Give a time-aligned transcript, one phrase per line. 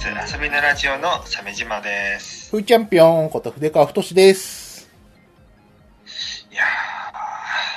[0.00, 2.52] 遊びのラジオの鮫島です。
[2.52, 4.88] フーチャンピオンこと筆川太です。
[6.52, 6.66] いやー、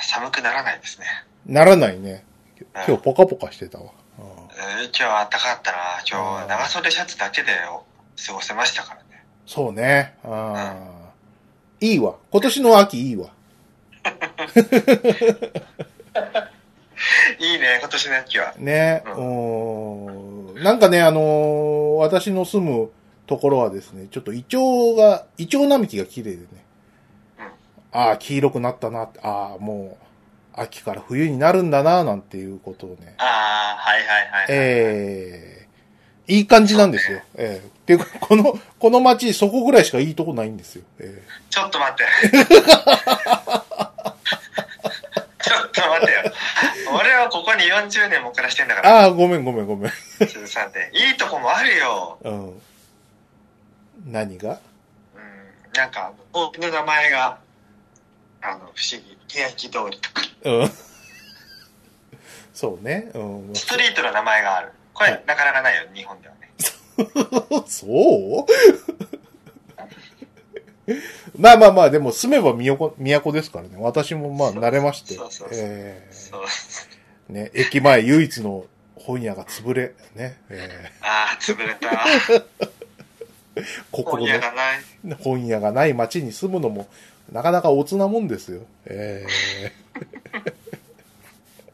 [0.06, 1.06] 寒くならないですね。
[1.46, 2.22] ならないね。
[2.86, 3.86] 今日ポカポカしてたわ。
[4.18, 5.78] うんえー今日は暖かかったな。
[6.08, 7.48] 今うん日長袖シャツだけで
[8.24, 9.04] 過ごせましたからね。
[9.44, 10.14] そうね。
[10.22, 12.14] あーいいわ。
[12.30, 13.30] 今年の秋いいわ。
[17.38, 18.54] いいね、今年の秋は。
[18.58, 19.02] ね。
[19.16, 22.90] ううんなんかね、あのー私の住む
[23.26, 26.46] ところはですね、ちょっとイチョウが、イチョウ並木が綺麗でね。
[27.38, 27.46] うん
[27.92, 33.14] ああ、黄色くなったなああ、もう、秋から冬になるんだな、なんていうことをね。
[33.18, 34.46] あー、はいはいはい。
[34.48, 35.62] ええ
[36.28, 37.20] いい感じなんですよ。
[37.36, 40.84] ええっていうか、この、この街、そこぐらいしかいいとこないんですよ。
[41.00, 42.04] えちょっと待って。
[45.42, 46.32] ちょっと待ってよ。
[46.94, 49.92] 俺はここに40年も暮らしてんだえから、ああ、ごめんごめんごめん。
[49.92, 50.90] 鈴さんって。
[50.94, 52.18] いいとこもあるよ。
[52.22, 52.62] うん。
[54.06, 54.58] 何が？
[55.14, 57.38] うん、なんか、大きな名前が、
[58.40, 59.18] あの、不思議。
[59.28, 60.22] 欅通りとか。
[60.44, 60.72] うん。
[62.52, 63.10] そうね。
[63.14, 63.54] うん。
[63.54, 64.72] ストリートの名前がある。
[64.94, 66.52] これ、はいなかなかないよ、日本ではね。
[67.66, 69.21] そう？
[71.38, 73.76] まあまあまあ、でも住めば都、都ですからね。
[73.78, 75.58] 私もまあ慣れましてそうそうそう。
[75.60, 76.08] え
[77.28, 78.64] ね、駅前唯一の
[78.96, 82.04] 本屋が潰れ、ね、えああ、潰れた。
[83.56, 84.80] え 心本屋がない。
[85.04, 86.88] の本屋がない街に住むのも、
[87.30, 88.62] なかなかおつなもんですよ。
[88.86, 89.26] え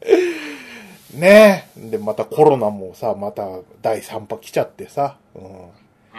[0.03, 0.19] え
[1.17, 1.89] ねえ。
[1.89, 3.43] で、またコロナもさ、また
[3.81, 5.69] 第3波来ちゃってさ、うん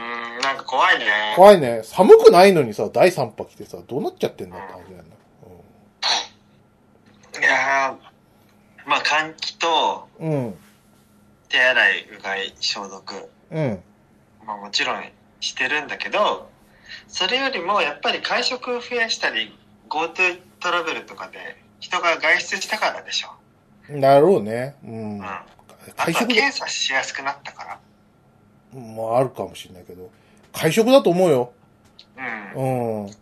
[0.01, 1.07] うん、なんか怖いね。
[1.37, 1.83] 怖いね。
[1.85, 5.05] 寒くないのにさ、第3波来てさ、どうなっちゃってんだって話だよ
[7.41, 8.11] いやー
[8.87, 10.27] まあ、換気と、な。
[10.27, 10.55] うん。
[11.49, 13.29] 手洗い、うがい、消毒。
[13.51, 13.83] うん。
[14.47, 15.05] まあ、もちろん
[15.41, 16.51] してるんだけど、
[17.09, 19.57] それよりも、やっぱり会食増やしたり、
[19.89, 23.29] GoTo トラベルとかで、人が外出したからでしょ。
[23.89, 24.01] うん。
[24.01, 24.77] だろうね。
[24.85, 25.25] うんうん。。
[25.25, 25.45] あ
[25.97, 27.81] とは検査しやすくなったから。
[28.73, 30.11] もうあるかもしれないけど、
[30.53, 31.53] 会食だと思うよ。
[32.55, 33.03] うん。
[33.03, 33.09] うん。
[33.09, 33.15] いや、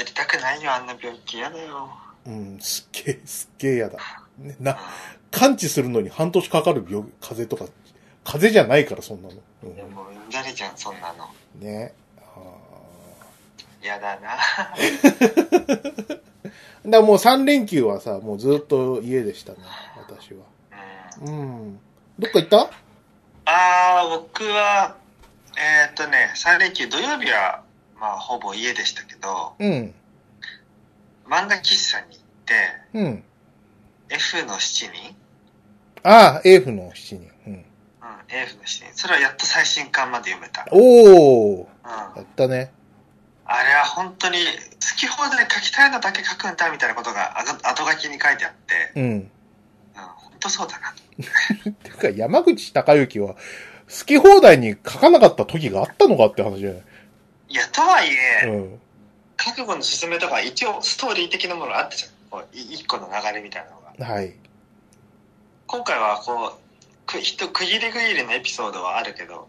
[0.00, 1.38] 移りたくないよ、あんな病気。
[1.38, 1.88] 嫌だよ。
[2.26, 3.98] うん、すっげえ、すっげえ嫌だ。
[4.38, 4.76] ね、な、う
[5.30, 7.70] 完治するのに半年かかる病、風邪とか、
[8.24, 9.34] 風邪じゃないから、そんなの。
[9.62, 9.74] うん。
[9.74, 11.24] いや、もううんざりじゃん、そんなの。
[11.58, 11.94] ん、ね。
[12.18, 12.22] あ
[13.82, 14.30] 嫌だな。
[14.76, 16.20] ー
[16.90, 19.58] だもう3連休はさ、もうずっと家でしたね、
[19.96, 20.40] 私は。
[21.22, 21.38] うん。
[21.38, 21.80] うん。
[22.18, 22.70] どっか行った？
[23.46, 24.96] あー、僕は、
[25.56, 27.62] えーっとね、3連休土曜日は、
[27.98, 29.94] まあ、ほぼ家でしたけど、うん。
[31.26, 32.54] 漫画喫茶に行って、
[32.92, 33.24] うん。
[34.10, 35.16] F の7人
[36.02, 37.30] ああ、エーフの7人。
[37.46, 37.52] うん。
[37.52, 37.62] うん、
[38.28, 38.84] F の7人。
[38.94, 40.66] それはやっと最新刊まで読めた。
[40.70, 41.66] おー、うん。
[41.84, 42.72] やったね。
[43.44, 49.30] あれは本当に、好き放題書きたいのだけ書くんだみたいなことが後書きに書いてあって、うん。
[50.36, 50.94] うん、本当そうだな。
[51.82, 53.34] ていうか、山口隆之は、
[53.88, 56.82] 好き放題に書かなかった時があったのかって話じゃない
[57.48, 58.08] いや、とはい
[58.42, 58.80] え、うん。
[59.36, 62.10] 覚悟の進めとか一応ストーリー的なものがあったじゃん。
[62.30, 64.14] こうい一個の流れみたいなのが。
[64.14, 64.34] はい。
[65.66, 69.48] 今回はこう、く、人区切り区切りのエピソードはあるけど、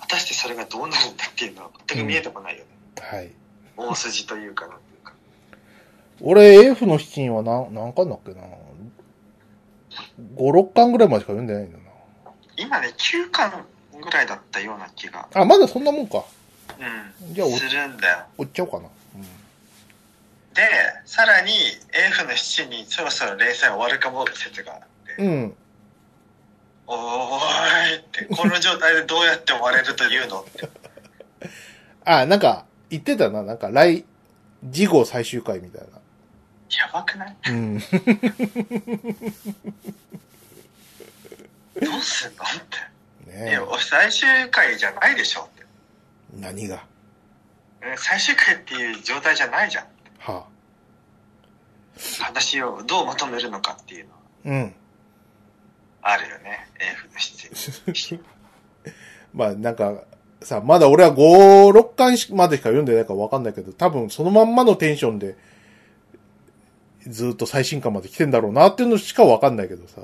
[0.00, 2.66] 果たしてそれがどうなるんだっていうのは全く見えてこないよね。
[3.00, 3.30] はい。
[3.76, 5.12] 大筋というかなんていうか。
[6.20, 8.40] 俺、F の7人は何、何巻だっけな
[10.36, 11.78] 5、6巻ぐらいまでしか読んでないんだ
[12.56, 13.64] 今ね、9巻
[14.02, 15.40] ぐらいだったような気が、な。
[15.40, 16.24] あ、まだそんなもんか。
[16.78, 18.24] うん、じゃあおするんだよ。
[18.38, 18.88] 追っちゃおうかな。
[20.54, 20.62] で、
[21.06, 21.52] さらに
[22.10, 24.80] F の7にそろそろ連載終わるかも説があっ
[25.16, 25.26] て、うん。
[25.26, 25.54] うん。
[26.86, 30.68] おーいって、 この状態でどうやって終われるというのって。
[32.04, 33.42] あ、なんか、言ってたな。
[33.42, 34.04] なんか、来、
[34.70, 36.01] 次号最終回みたいな。
[36.78, 37.36] やばくない？
[37.48, 37.78] うん。
[37.80, 37.84] ど
[41.98, 42.46] うすんのっ
[43.26, 43.30] て。
[43.30, 45.64] いねや、最終回じゃないでしょって。
[46.34, 46.84] 何が？
[47.82, 49.86] え最終回っていう状態じゃないじゃん。
[50.18, 50.46] は
[52.20, 54.48] 話をどうまとめるのかっていうのはあ。
[54.48, 54.74] うん。
[56.02, 56.66] あるよね。
[56.78, 57.14] F の
[57.94, 58.20] 7。
[59.34, 60.04] まあ、なんか、
[60.42, 65.36] さ、まだ俺は5、6巻しまでしか読んでないからわかんないけど、多分そのまんまのテンションで、
[67.06, 70.02] ずっと最新巻まで来てんだろうなっていうのしかわかんないけどさ。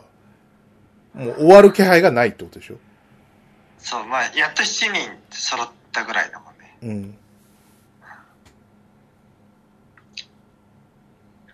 [1.15, 2.77] もう終わる気配がないってことでしょ？
[3.79, 6.77] そう、まあ、やっと7人揃ったぐらいだもんね。
[6.83, 7.15] うん。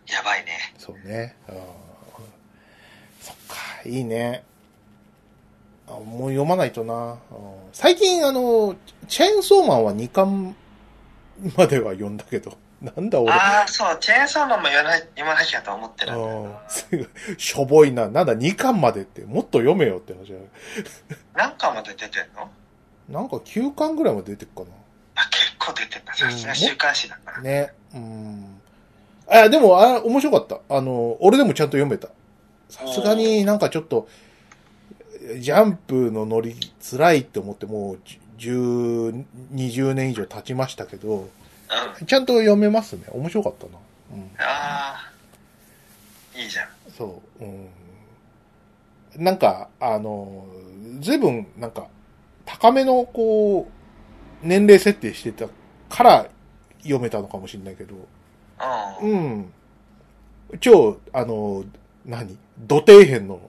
[0.07, 0.53] やばいね。
[0.79, 1.35] そうね。
[1.49, 1.55] あー
[3.21, 3.57] そっか、
[3.89, 4.45] いいね。
[5.87, 7.13] あもう読まないとな。
[7.13, 7.17] うん
[7.73, 8.77] 最近、あの、
[9.09, 10.55] チェーンソーマンは2巻
[11.57, 13.33] までは読んだけど、なんだ俺。
[13.33, 18.09] ああ、そう、チェーンソーマンも読まな読まなきゃと思ってるんだようんすぐしょぼいな。
[18.09, 20.41] なんだ、2巻までって、もっと読めよって話だよ
[21.35, 22.51] 何巻まで出てんの？
[23.09, 24.71] なんか9巻ぐらいまで出てくか
[25.17, 26.15] あ、結構出てんだ。
[26.15, 27.37] さすが週刊誌だから。
[27.39, 27.43] な。
[27.43, 27.73] ね。
[27.95, 28.61] うん。
[29.29, 30.77] あ、でも、あ、面白かった。
[30.77, 32.09] あの、俺でもちゃんと読めた。
[32.69, 34.09] さすがになんかちょっと、
[35.39, 37.99] ジャンプの乗り辛いって思ってもう
[38.39, 41.31] 10、20年以上経ちましたけど、うん。
[42.07, 43.05] ちゃんと読めますね。
[43.11, 43.73] 面白かったな。
[44.13, 44.31] うん。
[44.39, 45.11] あ
[46.35, 46.69] あ、いいじゃん。
[46.97, 47.45] そう。
[47.45, 47.69] うん。
[49.17, 50.47] なんか、あの、
[51.01, 51.87] 随分、なんか、
[52.45, 53.69] 高めの、こ
[54.43, 55.47] う、年齢設定してた
[55.89, 56.27] から
[56.83, 57.95] 読めたのかもしれないけど、
[59.03, 59.11] うん。
[59.11, 59.53] うん。
[60.61, 61.65] 超、あの、
[62.05, 62.37] 何？
[62.59, 63.41] 土底辺の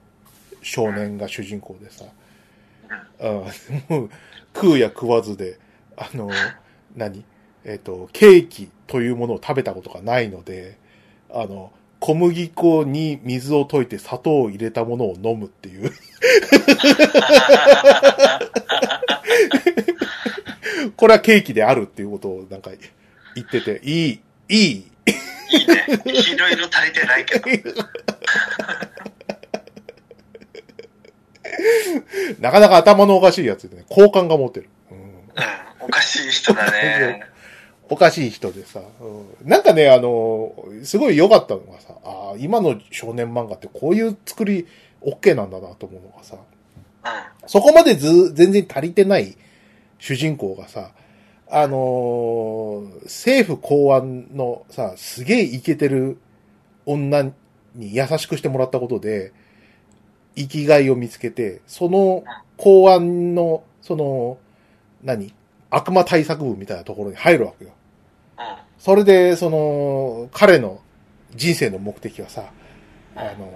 [0.62, 2.06] 少年が主人公でさ、
[3.20, 3.30] うん、
[3.88, 4.10] もう
[4.54, 5.58] 食うや食わずで、
[5.96, 6.30] あの、
[6.96, 7.24] 何？
[7.68, 10.78] えっ、と、ケーキというものを食べたことがないので、
[11.30, 15.90] あの、小麦粉に水を溶いて砂糖を入れたものを飲むっていう。
[20.96, 22.70] これはケーキであるっていうことをなんか
[23.34, 24.90] 言ってて、いい、いい、
[25.50, 25.86] いいね。
[26.04, 27.50] いろいろ足りてないけど。
[32.38, 34.68] なかなか頭のおかしいやつでね、好感が持てる。
[34.92, 35.06] うんうん。
[35.80, 37.24] おかしい人だね。
[37.88, 40.52] おかしい人でさ、うんなんかね、あの、
[40.82, 44.66] すごい良かったのがさ、ああ、今の少年漫画ってこういう作り
[45.02, 47.48] OK なんだなと思うのがさ、うん。
[47.48, 49.36] そこまでず、全然足りてない
[49.98, 50.90] 主人公がさ、
[51.48, 56.18] あのー政府公安のさ、すげえイケてる
[56.86, 59.32] 女に優しくしてもらったことで、
[60.34, 62.24] 生きがいを見つけて、その
[62.56, 64.38] 公安の、その、
[65.04, 65.32] 何？
[65.70, 67.72] 悪魔対策部みたいなところに入るわけよ。
[68.38, 68.44] うん。
[68.78, 70.80] それで、その、彼の
[71.34, 72.50] 人生の目的はさ、
[73.14, 73.52] あの、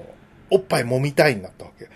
[0.50, 1.88] おっぱい揉みたいになったわけ。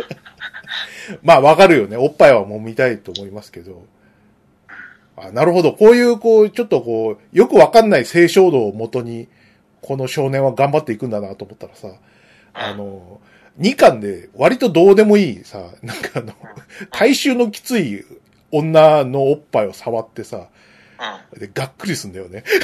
[1.22, 1.96] まあ、わかるよね。
[1.96, 3.86] おっぱいは揉みたいと思いますけど。
[5.16, 5.72] あなるほど。
[5.72, 9.28] こういう、こう、ちょっとこう、よくわかんない性衝動をもとに、
[9.80, 11.88] この少年は頑張っていくんだなと思ったらさ、
[12.52, 13.20] あの、
[13.60, 16.32] 2巻で割とどうでもいいさ、なんかあの、
[16.90, 18.04] 体臭のきつい
[18.56, 20.48] 女のおっぱいを触ってさ、
[21.34, 21.40] うん。
[21.40, 22.44] で、がっくりすんだよね。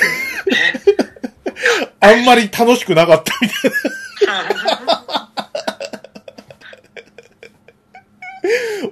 [2.00, 5.31] あんまり楽しくなかったみたいな。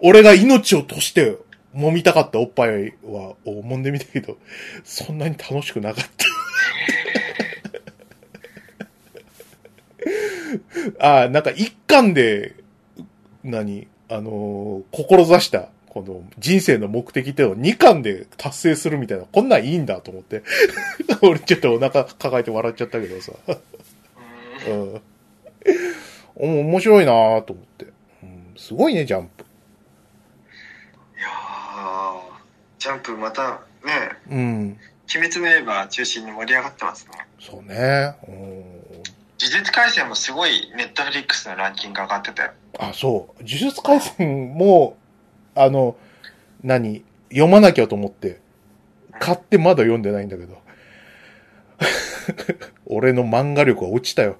[0.02, 1.38] 俺が命をとして
[1.74, 4.36] 揉みたかったおっぱいは、を揉んでみたけど、
[4.84, 6.04] そんなに楽しくなかっ
[10.98, 11.06] た。
[11.06, 12.56] ああ、なんか一巻で、
[13.44, 13.86] 何？
[14.10, 15.68] あのー志した、
[16.02, 20.42] この人生の目的っていうのを二巻で達成するみたいな、こんなんいいんだと思って。
[21.22, 23.32] 俺ちょっとお腹抱えて笑っちゃったけどさ。
[24.68, 25.00] うん
[26.40, 27.86] 面白いなぁと思って。
[28.22, 29.44] うん、すごいね、ジャンプ。
[31.18, 32.20] いやー
[32.78, 34.78] ジャンプまたね、うん。
[35.16, 37.26] 鬼滅の刃中心に盛り上がってますね。
[37.40, 38.14] そうね。
[38.28, 38.78] うん。
[39.40, 42.52] 呪術廻戦もすごいネットフリックスのランキング上がってたよ。
[42.78, 43.42] あ、そう。
[43.42, 44.96] 呪術廻戦も、
[45.62, 45.96] あの、
[46.62, 48.40] 何読まなきゃと思って、
[49.18, 50.58] 買ってまだ読んでないんだけど。
[52.86, 54.36] 俺の漫画力は落ちたよ。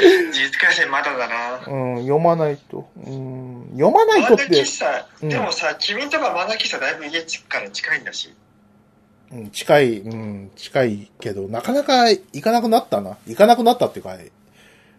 [0.00, 1.56] 呪術廻戦まだだな。
[1.66, 2.88] うん、読まないと。
[2.96, 8.32] うん、読まないとって、喫茶、うんでもさ、君とか漫画喫茶だいぶ家から近いんだし。
[9.32, 13.16] うん、近い、うん、近いけど、なかなか行かなくなったな。
[13.26, 14.16] 行かなくなったっていうか、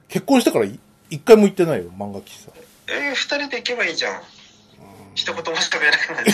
[0.07, 0.79] 結婚してからい
[1.09, 2.51] 一回も行ってないよ、漫画喫茶。
[2.91, 4.21] えー、二人で行けばいいじゃん。
[5.15, 6.31] 一言も喋れなくなって。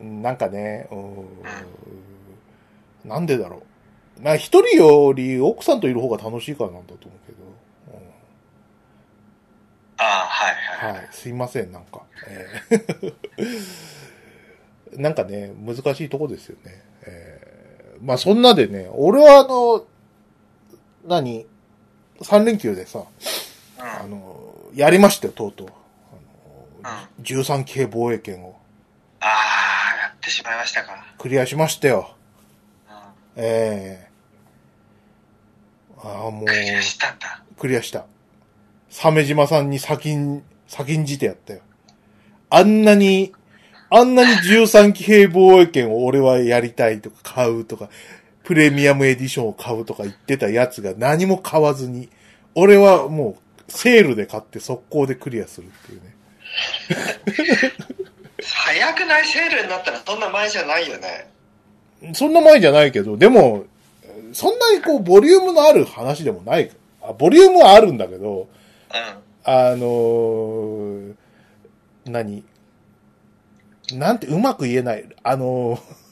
[0.00, 1.28] う んなんかね、うん、
[3.04, 3.62] なんでだろ
[4.18, 4.22] う。
[4.22, 7.38] まあ一人より奥さんといる方が楽しいからなんだと思うけど。
[9.96, 10.54] ああ、はい
[10.90, 11.02] はい。
[11.02, 12.02] はい、すいません、なんか。
[12.26, 13.14] えー
[15.00, 16.82] なんかね、難しいとこですよね。
[17.02, 17.54] えー
[18.00, 19.86] まあそんなでね、俺はあの、
[21.06, 21.46] 何？
[22.22, 23.04] 三連休でさ、
[23.78, 24.10] あうん。
[24.10, 25.68] の、やりましたよ、とうとう。
[26.82, 28.56] あのうん13系防衛権を
[29.20, 31.02] ああ、やってしまいましたか。
[31.18, 32.14] クリアしましたよ。
[32.88, 32.94] うん。
[33.36, 34.10] ええ
[36.02, 37.42] ああ、もうク、リアしたんだ。
[37.58, 38.04] クリアした。
[38.90, 41.60] 鮫島さんに先ん、先んじてやったよ。
[42.50, 43.32] あんなに、
[43.90, 47.88] あんなに13騎兵防衛権を俺はやりたいとか買うとか、
[48.44, 52.10] プレミアムエディションを買うとか言ってたやつが何も買わずに、
[52.54, 56.14] 俺はもうセールで買って速攻でクリアするっていうね。
[58.44, 61.30] 早くないセールになったらそんな前じゃないよね。
[62.12, 63.64] そんな前じゃないけど、でも、
[64.34, 66.70] そんなにこう、ボリュームのある話でもない。
[67.02, 68.46] あボリュームはあるんだけど、うん。
[69.44, 71.14] あのー
[72.06, 72.44] 何？
[73.92, 75.08] なんてうまく言えない。
[75.22, 76.03] あのー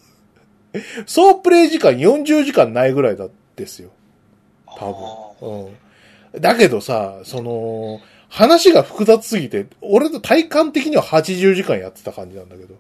[1.07, 3.91] 総プレイ時間40時間ないぐらいだですよ。
[4.67, 5.65] 多分。
[5.67, 5.77] うん。
[6.41, 12.75] だけどさ、その、話が複雑すぎて、俺の体感的には80時間やってた感じなんだけど。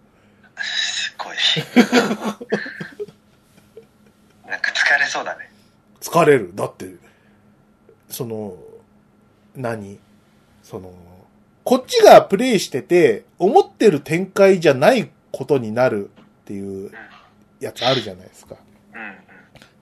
[0.56, 1.37] すごい。
[4.49, 5.50] なんか疲れそうだね。
[6.00, 6.52] 疲れる。
[6.54, 6.94] だって、
[8.08, 8.56] その、
[9.54, 10.00] 何？
[10.62, 10.94] その、
[11.64, 16.11] こっちがプレイしてて、思ってる展開じゃないことになるっ
[16.46, 16.90] ていう
[17.62, 18.57] やつあるじゃないですか。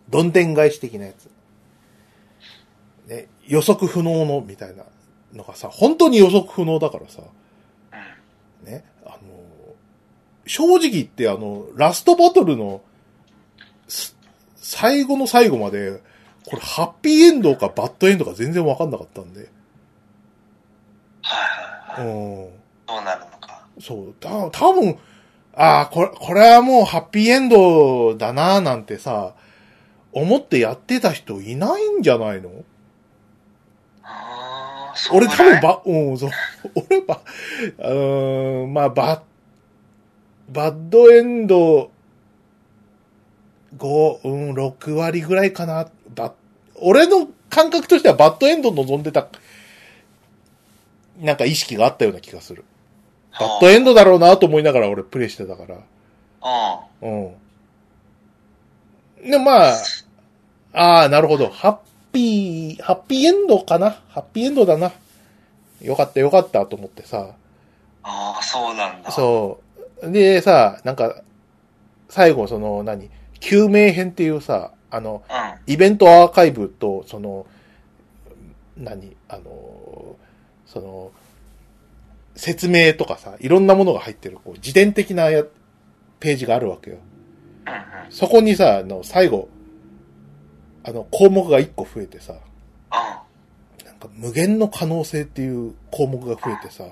[0.09, 1.31] どんでん返し的なやつ。
[3.09, 4.85] ね、予測不能のみたいな
[5.33, 7.23] のがさ、本当に予測不能だからさ、
[8.63, 8.73] うん。
[8.73, 9.19] ね、あの、
[10.47, 12.83] 正直言ってあの、ラストバトルの、
[13.89, 14.17] す
[14.57, 16.03] 最後の最後まで、
[16.47, 19.49] これハッピーエンドかバッドエンドか全然わかんなかったんで。
[21.23, 22.15] はいはいはい。
[22.15, 22.51] うん。
[22.87, 23.67] どうなるのか。
[23.81, 24.99] そう、た多分
[25.63, 29.35] ああ、これ、これはもうハッピーエンドだななんてさ、
[30.11, 32.51] 思ってやってた人いないんじゃないの？
[34.03, 36.31] ああ、そう俺多分ば、うん、そう。
[36.89, 37.21] 俺ば、
[37.77, 39.23] うーん、まあ、バ
[40.49, 41.91] バッドエンド、
[43.77, 45.91] 5、うん、6割ぐらいかな。
[46.15, 46.33] ば、
[46.77, 49.29] 俺の感覚としてはバッドエンド望んでた、
[51.19, 52.65] なんか意識があったような気がする。
[53.39, 55.77] バッドエンドだろうなと思いながら俺プレイしてたから。
[57.03, 57.27] うん。
[57.27, 57.29] う
[59.27, 59.31] ん。
[59.31, 59.75] で、まあ、
[60.73, 61.49] ああ、なるほど。
[61.49, 61.79] ハッ
[62.13, 63.91] ピー、ハッピーエンドかな？
[64.09, 64.93] ハッピーエンドだな。
[65.81, 67.35] よかったよかったと思ってさ。
[68.03, 69.11] ああ、そうなんだ。
[69.11, 69.61] そ
[70.03, 70.11] う。
[70.11, 71.23] で、さ、なんか、
[72.09, 73.11] 最後その何、
[73.41, 75.73] 救命編っていうさ、あの、うん。
[75.73, 77.47] イベントアーカイブと、その、
[78.77, 79.17] 何？
[79.29, 80.17] あの、
[80.67, 81.13] その、
[82.41, 85.45] 説明とかさ、いろんなものが入ってる、こう、自伝的なや
[86.21, 86.97] ページがあるわけよ。
[88.09, 89.51] そこにさ、あの、最後、
[90.83, 93.87] あの、項目が1個増えてさ、うん。
[93.87, 96.85] なんか無限の可能性っていう項目が増えてさ。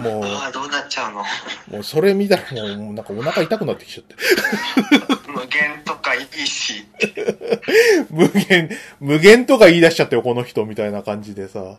[0.00, 1.22] もう、ああ、どうなっちゃうの？
[1.70, 4.14] もうそれ見たらもう、もうなんかお腹痛くなってきちゃって。
[5.30, 6.86] 無限とかいいし。
[8.08, 11.76] 無限、無限とか言い出しちゃってよ、この人、みたいな感じでさ。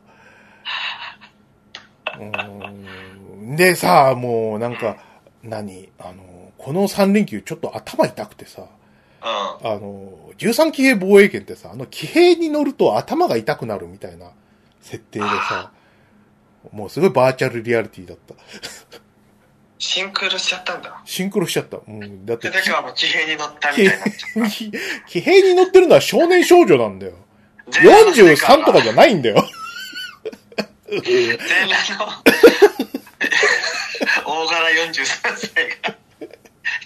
[2.20, 4.98] うーんでさ、もうなんか、
[5.44, 5.90] 何？
[6.00, 8.68] あの、この3連休ちょっと頭痛くてさ、うん。
[9.28, 14.32] あの、13騎兵防衛権ってさ、あの騎兵に乗ると頭が痛くなるみたいな
[14.82, 15.72] 設定でさ、
[16.72, 18.36] もうすごいバーチャルリアリティだった。
[19.80, 21.02] シンクロしちゃったんだ。
[21.06, 21.78] シンクロしちゃった。
[21.88, 24.72] うん、だってで、だけはもう騎兵に乗ったみたいにな騎
[25.08, 27.14] 騎兵に乗ってるのは少年少女なんだよ。
[27.70, 27.82] た。
[27.82, 29.44] 全裸の世界43とかじゃないんだよ。
[30.90, 32.12] 全裸の
[34.26, 35.04] 大柄43
[35.36, 35.50] 歳
[35.84, 35.98] が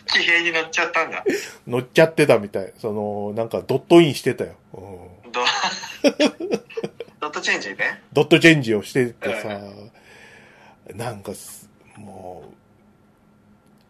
[0.07, 1.23] 騎兵に乗っちゃったんだ。
[1.67, 2.73] 乗っちゃってたみたい。
[2.79, 4.55] その、なんかドットインしてたよ。
[4.73, 5.41] うん、ド
[7.19, 8.01] ドットチェンジね。
[8.13, 9.59] ドットチェンジをしててさ、
[10.95, 12.53] なんかす、もう、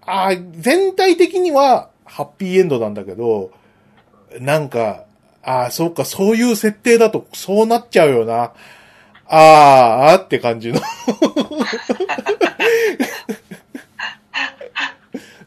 [0.01, 3.51] あー全体的にはハッピーエンドなんだけど、
[4.39, 5.06] なんか、
[5.44, 8.53] ああ、そうか、そういう設定だとそうなっちゃうよな。
[9.34, 10.82] あーって感じの。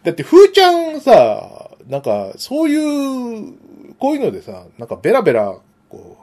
[0.02, 3.54] だって、ふーちゃんさ、なんか、そういう、
[3.98, 5.54] こういうのでさ、なんかベラベラ、
[5.88, 6.18] こ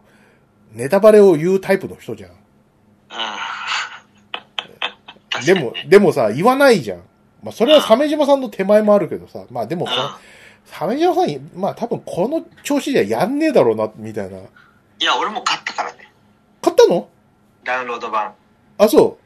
[0.73, 2.31] う、ネタバレを言うタイプの人じゃん。
[2.31, 2.33] う
[5.41, 5.45] ん。
[5.45, 7.01] でも、でもさ、言わないじゃん。
[7.43, 9.87] まあ、それは鮫島さんの手前もあるけどさ、まあでも
[10.67, 14.37] 鮫島さん、まあ多分この調子じゃやんねえだろうな、みたいな。
[14.37, 14.41] い
[14.99, 16.11] や、俺も買ったからね。
[16.61, 17.09] 買ったの？
[17.63, 18.33] ダウンロード版。
[18.77, 19.17] あ、そ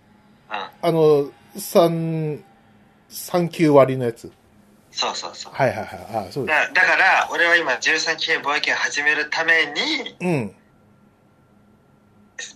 [0.50, 0.54] う。
[0.54, 0.66] うん。
[0.82, 2.42] あの、3、
[3.10, 4.32] 3級割のやつ。
[4.92, 5.54] そうそうそう。
[5.54, 6.28] はいはいはい。
[6.28, 9.76] あ、そうでだだから、俺は今13騎兵貿易を始めるために、
[10.10, 10.16] す。
[10.22, 10.56] うん。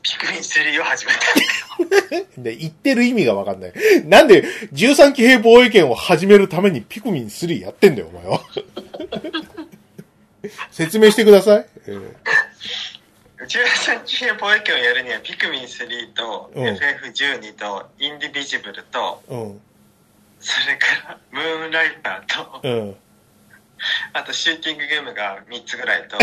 [0.02, 1.20] ピクミン3を始めた。
[2.42, 3.74] で、言ってる意味がわかんない。
[4.06, 4.44] なんで、
[4.74, 8.42] 13騎兵防衛権を始めるためにピクミン3やってんだよ、お前は。
[10.72, 11.66] 説明してください。
[11.88, 12.14] えー
[13.50, 19.62] 13騎兵貿易をやるには、ピクミン3と、うん FF12 と、インディビジブルと、うん。
[20.40, 22.96] それから、ムーンライターと、うん。
[24.14, 26.20] あとシューティングゲームが3つぐらいと、い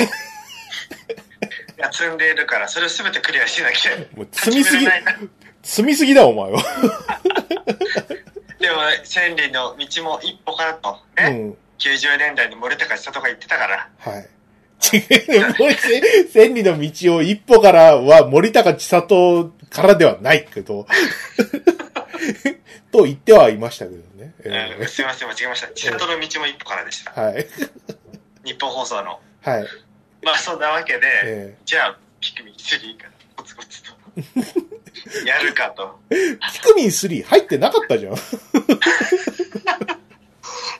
[1.78, 3.92] や積んでいるから、それを全てクリアしなきゃ。
[4.16, 5.28] もう積みすぎ始めれないな
[5.62, 6.62] 積みすぎだ、お前は。
[8.60, 11.58] でも、千里の道も一歩からと、ね、うん。
[11.78, 14.28] 90年代に森高千里が言ってたから、はい。
[15.58, 20.86] もうせ千里の道を一歩からは森高千里からではないけど、
[22.92, 24.34] と言ってはいましたけどね。
[24.44, 25.68] えうんすいません、間違えました。
[25.74, 27.10] 千里の道も一歩からでした。
[27.10, 27.46] ーはい。
[28.44, 29.20] 日本放送の。
[29.42, 29.66] はい。
[30.22, 33.92] まあ、そんなわけで、えじゃあ、ピクミン3からコツコツと、
[35.26, 35.98] やるかと。
[36.10, 38.16] ー、ピクミン3入ってなかったじゃん。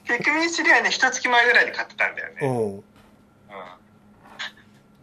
[0.05, 2.39] ピクミン3はね、一月前ぐらいに買ってたんだよね。
[2.41, 2.47] う
[2.79, 2.85] ん。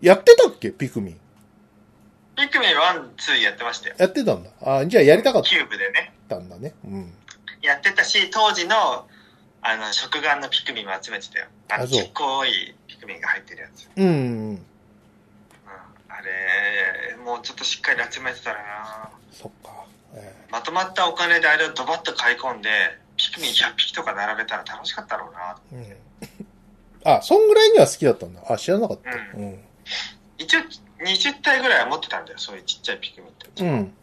[0.04, 0.72] うんやってたっけ？
[0.72, 1.20] ピクミン。
[2.36, 2.76] ピクミン1、
[3.16, 3.96] 2やってましたよ。
[3.98, 4.50] やってたんだ。
[4.62, 6.14] あ、じゃあやりたかっキューブでね。
[6.28, 6.74] たんだね。
[6.84, 7.14] うん。
[7.62, 9.08] やってたし、当時の、
[9.62, 11.46] あの、食玩のピクミンも集めてたよ。
[11.70, 13.88] あの、あそうちっこいピクミンが入ってるやつ。
[13.96, 14.08] うん。
[14.08, 14.10] う
[14.54, 14.66] ん。
[16.10, 19.86] あれ、もうちょっとしっかり集めてたらなそっか。
[20.16, 22.70] えまとまったお金であれをドバッと買い込んで、
[23.16, 25.58] ピクミン100匹とか並べたら楽しかったろうな。
[25.72, 25.98] ーうん。
[27.10, 28.42] あ、そんぐらいには好きだったんだ。
[28.50, 29.10] あ、知らなかった。
[29.12, 29.66] ううん。
[30.44, 30.60] 一応、
[31.00, 33.64] 20体ぐらいは持ってたんだよ、そういうちっちゃいピクミンって。
[33.64, 33.94] うん。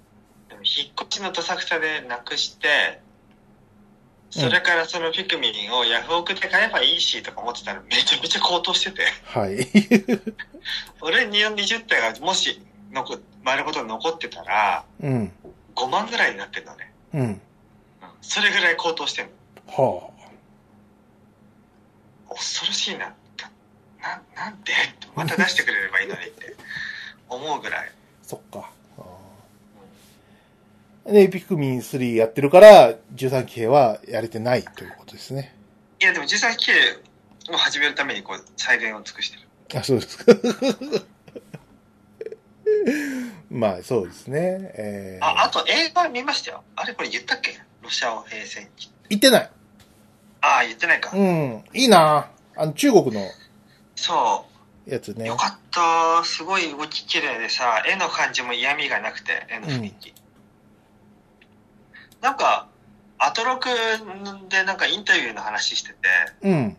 [0.48, 3.00] でも引っ越しのどさくさでなくして、
[4.30, 9.66] それからそのピクミンをヤフオクで買えばいいしとか思ってたらめちゃめちゃ高騰してて、はい。
[11.02, 15.32] 俺に20体がもし残丸ごと残ってたらうん。
[15.74, 16.92] 5万ぐらいになってんのね。
[17.14, 17.20] うん。
[17.20, 17.42] うん
[18.22, 19.32] それぐらい高騰してんの。
[19.66, 20.10] は
[22.28, 23.14] 恐ろしいな。
[24.00, 24.72] な、なんで？
[25.14, 26.54] また出してくれればいいのにって
[27.28, 27.88] 思うぐらい。
[27.88, 27.92] あ。
[28.22, 28.70] そっか。
[31.06, 35.54] で、ピクミン3やってるから、13期兵はやれてないということですね。
[36.00, 36.70] いやでも13期
[37.52, 39.42] を始めるためにこう最善を尽くしてる。
[39.78, 40.32] あ、そうですか。
[43.50, 44.38] まあ、そうですね。
[44.74, 46.62] えー、あ、あと映画見ましたよ。
[46.76, 47.58] あれこれ言ったっけ？
[47.82, 48.90] ロシアを平戦期。
[49.08, 49.50] 言ってない。
[50.42, 51.10] ああ、言ってないか。
[51.14, 51.64] うん。
[51.74, 53.26] いいなあの、中国の
[54.00, 54.46] そ
[54.86, 55.28] やつねう。
[55.28, 55.36] よ。
[55.36, 56.24] かった。
[56.24, 60.14] すごい動き綺麗でさ、絵の感じも嫌味がなくて、絵の雰囲気。
[62.22, 62.68] なんか、
[63.18, 63.68] アトロク
[64.48, 65.96] でなんかインタビューの話してて、
[66.42, 66.76] うん。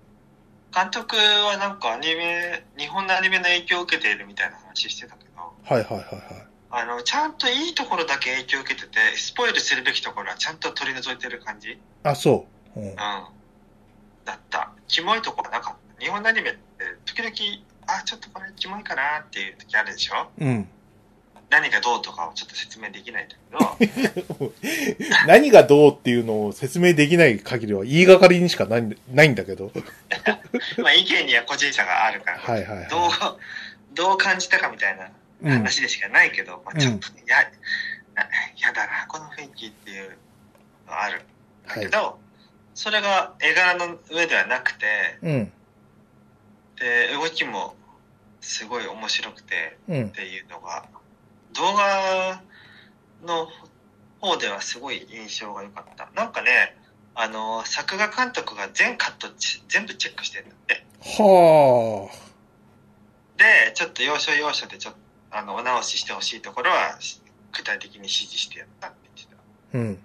[0.73, 5.31] 監督はなんかアニメ、日本のアニメの影響を受けているみたいな話してたけど、
[5.63, 6.47] はいはいはいはい。
[6.71, 11.79] あの、ちゃんといいところだけ影響を受けてて、スポイルするべきところはちゃんと取り除いてる感じ？
[12.03, 12.79] あ、そう。
[12.79, 12.95] うんうん。。
[12.95, 14.71] だった。
[14.87, 15.90] キモいとこはなかった。
[16.01, 16.59] 日本のアニメって、
[17.05, 17.31] 時々、
[17.87, 20.29] あ、ちょっとこれキモいかなっていう時あるでしょ？
[20.39, 20.67] うん。
[21.49, 23.35] 何がどうとかをちょっと説明できないんだ
[24.15, 24.53] けど、
[25.27, 29.69] 何がどうっていうのを説明できない限りは言いがかりにしかないないんだけど。
[30.81, 32.87] まあ意見には個人差があるから、はいはいはい。
[32.87, 33.09] どう、
[33.93, 35.09] どう感じたかみたいな
[35.43, 35.51] うん。
[35.57, 37.37] 話でしかないけど、まあちょっと、や、
[38.15, 38.23] な
[38.57, 40.17] やだな、この雰囲気っていう
[40.87, 41.21] のはある。
[41.67, 42.17] だけど、
[42.73, 44.85] それが絵柄の上ではなくて、
[45.21, 45.53] うん。
[46.81, 47.75] で、動きも
[48.41, 50.09] すごい面白くて、うんっ。
[50.09, 50.85] ていうのが
[51.53, 52.41] 動画
[53.23, 53.47] の
[54.19, 56.75] 方ではすごい印象が良かったなんかね
[57.15, 62.09] あの作画監督が全カットち全部チェックしてるんだっては
[63.37, 64.99] でちょっと要所要所でちょっと
[65.31, 66.97] あのお直ししてほしいところは
[67.53, 69.81] 具体的に指示してやったって言ってたあ。
[69.81, 69.99] うん。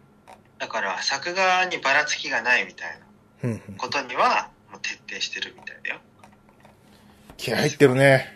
[0.58, 2.98] だから作画にばらつきがないみたい
[3.42, 3.60] なうん。
[3.76, 6.00] ことにはもう徹底してるみたいだよ
[7.37, 8.27] 気合入ってるね。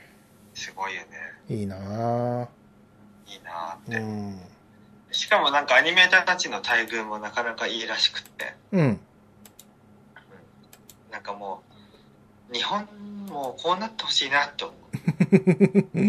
[0.54, 1.08] すごいよね
[1.48, 2.48] いいなぁ。
[3.26, 4.40] いいなーって、うん。
[5.10, 9.00] しかもなんかアニメーターたちの待遇もなかなかいいらしくってうん。
[11.10, 11.62] なんかも
[12.50, 12.86] う、日本
[13.28, 14.76] もこうなってほしいなと思
[15.94, 16.08] う。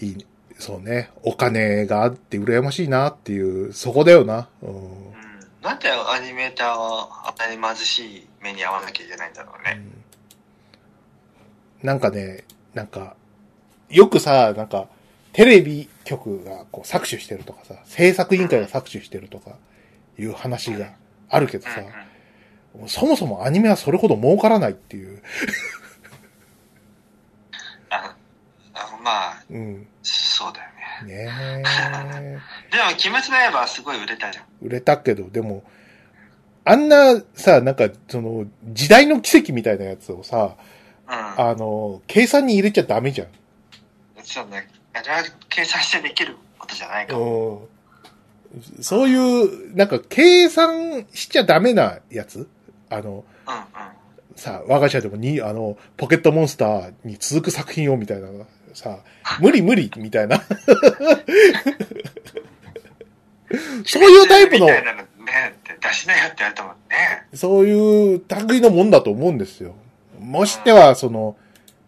[0.04, 0.26] いい、
[0.58, 1.10] そうね。
[1.22, 4.48] お金があって羨ましいなっていう、そこだよな。
[4.62, 4.70] うん。
[4.70, 5.14] うん。
[5.62, 9.82] なんでアニメーターはあんなに貧しい目に遭わなきゃいけないんだろうね。
[11.86, 12.42] なんかね、
[12.74, 13.14] なんか、
[13.88, 14.88] よくさ、なんか、
[15.32, 19.52] テレビ局がこう搾取してるとかさ、制作委員会が搾取してるとか
[20.18, 20.94] いう話が
[21.28, 21.84] あるけどさ。
[22.88, 25.22] そもそもアニメはそれほど儲からないっていう。
[27.88, 28.16] あ
[28.74, 29.86] あまあ、うん。
[30.02, 31.24] そうだよね。
[31.24, 34.44] ね でも、鬼滅の刃はすごい売れたじゃん。
[34.44, 34.46] え。
[34.60, 35.62] 売れたけど、でも、
[36.64, 40.75] あんなさ、なんか、その、時代の奇跡みたいなやつをさ、うん。
[41.08, 43.28] あの、計算に入れちゃダメじゃん。
[44.22, 44.68] そうね。
[44.92, 47.58] あれは計算してできることじゃないかも。
[47.58, 47.76] うん
[48.80, 52.48] そういう、なんか計算しちゃダメなやつ？
[52.88, 53.02] あの、
[53.46, 53.62] うんうん。
[54.34, 58.28] さ、我が社でもに、あの、ポケットモンスターに続く作品をみたいな、
[58.72, 59.00] さ、
[59.40, 60.40] 無理無理みたいな。
[63.84, 64.82] そういうタイプのね、
[65.80, 67.26] 出しなよって言われたもんね。
[67.34, 69.74] そういう類のもんだと思うんですよ。
[70.26, 71.36] もしては、その、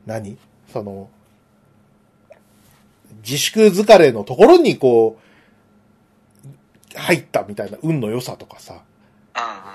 [0.07, 0.39] 何？
[0.73, 1.11] その、
[3.25, 5.19] 自粛疲れのところにこ
[6.95, 8.83] う、入ったみたいな運の良さとかさ。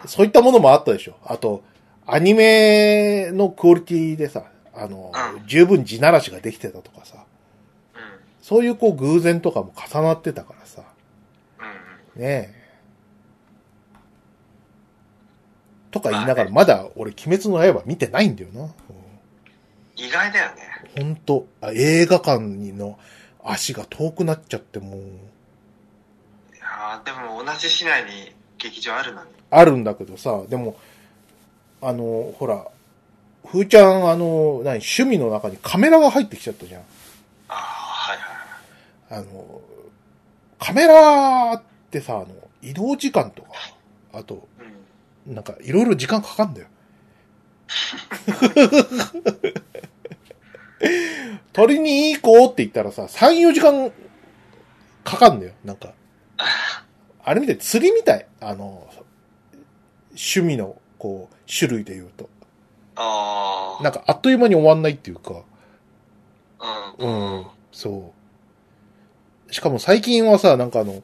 [0.06, 1.16] そういったものもあったでしょ。
[1.26, 1.64] あと、
[2.08, 7.26] アニメのクオリティでさ、あの、うん十分地ならしができてたとかさ、
[7.96, 8.02] うん
[8.42, 10.84] そういうこう偶然とかも重なってたからさ。
[12.16, 12.63] ねえ。
[15.94, 18.68] とか言いながら、まだ俺、鬼滅の刃見てないんだよな。
[19.96, 20.62] 意外だよね。
[20.98, 22.98] ほんと、あ映画館にの
[23.44, 29.30] 足が遠くなっちゃってもう、いやーでも同じ市内に劇場あるのに。
[29.52, 30.76] あるんだけどさ、でも、
[31.80, 32.66] あの、ほら、
[33.46, 36.82] ふーちゃん、あの、何、趣味の中にカメラが入ってきちゃったじゃん。
[36.82, 36.86] あ
[37.50, 39.24] あ、はいはい。
[39.28, 39.62] あの、
[40.58, 42.28] カメラってさ、あの、
[42.64, 43.50] 移動時間とか、
[44.12, 44.53] あと、うん。
[45.26, 46.68] なんか、いろいろ時間かかんだよ。
[51.54, 53.92] 鳥に行こうって言ったらさ、3、4時間
[55.04, 55.54] かかんだよ。
[55.64, 55.94] なんか、
[57.24, 58.28] あれみたい、釣りみたい。
[58.40, 58.90] あの、
[60.10, 62.30] 趣味の、こう、種類で言うと。
[62.96, 63.84] ああ。
[63.84, 65.44] なんか、あっという間に終わんないっていうか、
[67.00, 67.06] う。
[67.06, 68.14] うんん、そ
[69.50, 69.54] う。
[69.54, 71.04] しかも最近はさ、なんかあの、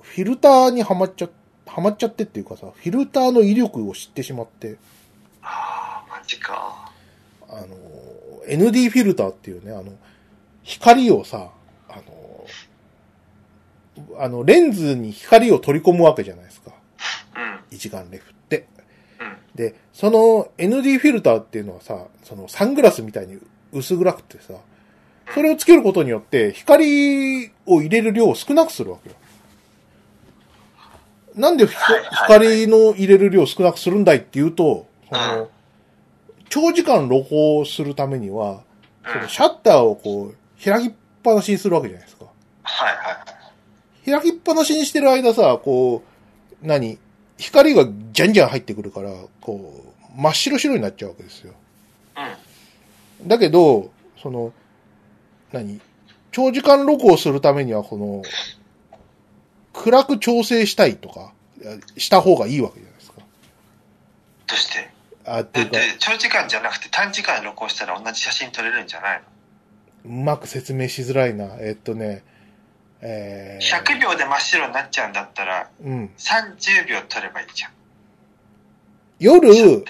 [0.00, 1.28] フィルターにはまっちゃ、
[1.70, 4.76] はまっちゃってっていうかさ、フィルターの威力を知ってしまって、
[5.40, 6.92] ああ、マジか。
[7.48, 7.66] あの、
[8.46, 9.92] ND フィルターっていうね、あの、
[10.64, 11.50] 光をさ、
[11.88, 12.46] あの、
[14.18, 16.72] あの、レンズに光を取り込むわけじゃないですか。
[17.36, 17.76] うん。
[17.76, 18.66] 一眼レフって。
[19.20, 19.36] うん。
[19.54, 23.38] で、その ND フィルターっていうのはさ、そのサングラスみたいに
[23.72, 24.54] 薄暗くてさ、
[25.32, 29.16] それをつけることによって光を入れる量を少なくするわけよ。
[31.40, 35.48] なんでひはいはいはい光の入れる量を少なくするんだいっていうと、そうんの、
[36.48, 38.62] 長時間露光するためには、
[39.04, 42.26] そうんのシャッターをこう、開きっぱなしにするわけじゃないですか。
[42.62, 43.24] はいは
[44.06, 44.10] い。
[44.10, 46.02] 開きっぱなしにしてる間さ、こ
[46.62, 46.98] う、何？
[47.38, 49.84] 光がじゃんじゃん入ってくるから、こ
[50.16, 51.54] う、真っ白白になっちゃうわけですよ。
[53.22, 53.28] うん。
[53.28, 54.52] だけど、その、
[55.52, 55.80] 何？
[56.32, 58.22] 長時間録音するためには、この、
[59.72, 61.32] 暗く調整したいとか、
[61.96, 63.18] した方がいいわけじゃないですか。
[63.20, 63.24] ど
[64.54, 64.90] うして？
[65.24, 69.22] あ、って長時間じゃなくて短時間録音したら同じ写真撮れるんじゃない
[70.04, 70.10] の？
[70.10, 71.56] うまく説明しづらいな。
[71.60, 72.24] えっとね、
[73.00, 76.10] えー、100秒で真っ白になっちゃうんだったら、うん。
[76.16, 77.70] 30秒撮ればいいじゃん。
[79.18, 79.84] 夜、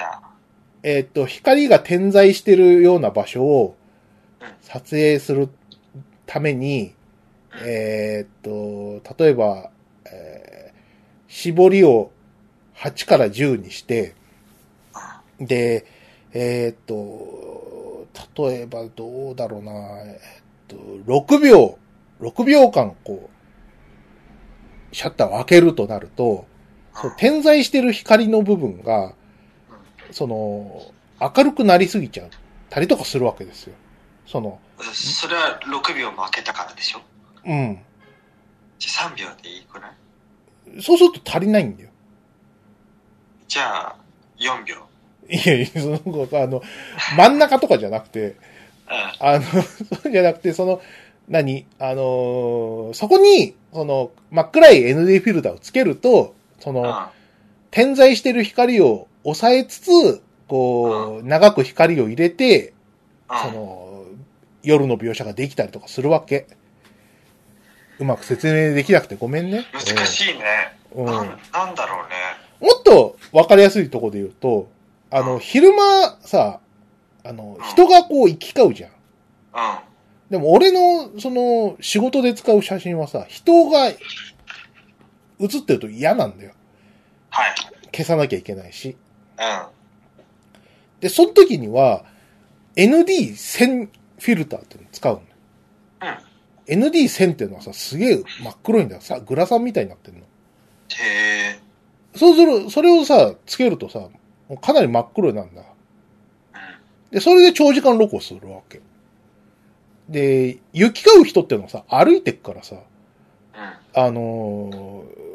[0.82, 3.76] えっと、光が点在してるような場所を
[4.40, 5.48] うん撮影する
[6.26, 6.94] ために、うん
[7.64, 9.70] えーっと、例えば、
[10.06, 10.70] えー
[11.32, 12.10] 絞りを
[12.74, 14.16] 8から10にして、
[15.38, 15.86] で、
[16.32, 18.08] えーっと、
[18.48, 21.78] 例えばどうだろうな、えーっと、6秒、
[22.20, 23.30] 6秒間こ
[24.92, 26.46] う、シャッターを開けるとなると、
[26.96, 29.12] そ点在してる光の部分が、
[30.10, 30.82] その、
[31.20, 32.30] 明るくなりすぎちゃう。
[32.70, 33.74] たりとかするわけですよ。
[34.26, 37.00] その、それは6秒も開けたからでしょ？
[37.46, 37.78] うん。
[38.78, 40.82] じゃあ3秒でいいくらい？
[40.82, 41.90] そうすると足りないんだよ。
[43.48, 43.96] じゃあ、
[44.38, 44.76] 4秒。
[45.28, 46.62] いやいや、その、あの、
[47.16, 48.34] 真ん中とかじゃなくて、うん。
[49.20, 50.80] あの、そうじゃなくて、その、
[51.28, 51.66] 何？
[51.78, 56.94] あのーそこに、その、真っ暗い ND フィルターをつけると、その、うん。
[57.70, 62.72] 点在してる光を抑えつつ、こう、長く光を入れて、
[63.28, 63.54] そうん。
[63.54, 64.04] の、
[64.62, 66.46] 夜の描写ができたりとかするわけ。
[68.00, 69.66] うまく説明できなくてごめんね。
[69.72, 70.42] 難しいね。
[70.94, 71.06] うん。
[71.06, 72.14] ななんだろうね。
[72.60, 74.70] もっとわかりやすいところで言うと、
[75.10, 76.60] あの、昼間さ、
[77.24, 78.90] あの、人がこう行き交うじゃん。
[78.90, 79.78] うん。
[80.30, 83.90] でも俺の、その、仕事で使う写真はさ、人が
[85.38, 86.52] 写ってると嫌なんだよ。
[87.28, 87.54] はい。
[87.92, 88.96] 消さなきゃいけないし。
[89.38, 89.66] うん。
[91.00, 92.04] で、その時には、
[92.76, 93.88] ND1000
[94.20, 95.22] フィルターっていうのを使うの。
[96.02, 96.29] うん。
[96.66, 99.00] ND1000 っていうのはさ、すげえ真っ黒いんだよ。
[99.00, 100.22] さ、グラサンみたいになってるの。
[100.22, 100.24] へ
[101.56, 101.60] え。
[102.16, 104.08] そうする、それをさ、つけるとさ、
[104.60, 105.62] かなり真っ黒なんだ。
[105.62, 106.58] うん。
[107.10, 108.80] で、それで長時間録音するわけ。
[110.08, 112.82] で、行き交う人っていうのはさ、歩いてっからさ、うん。
[114.02, 115.30] あのー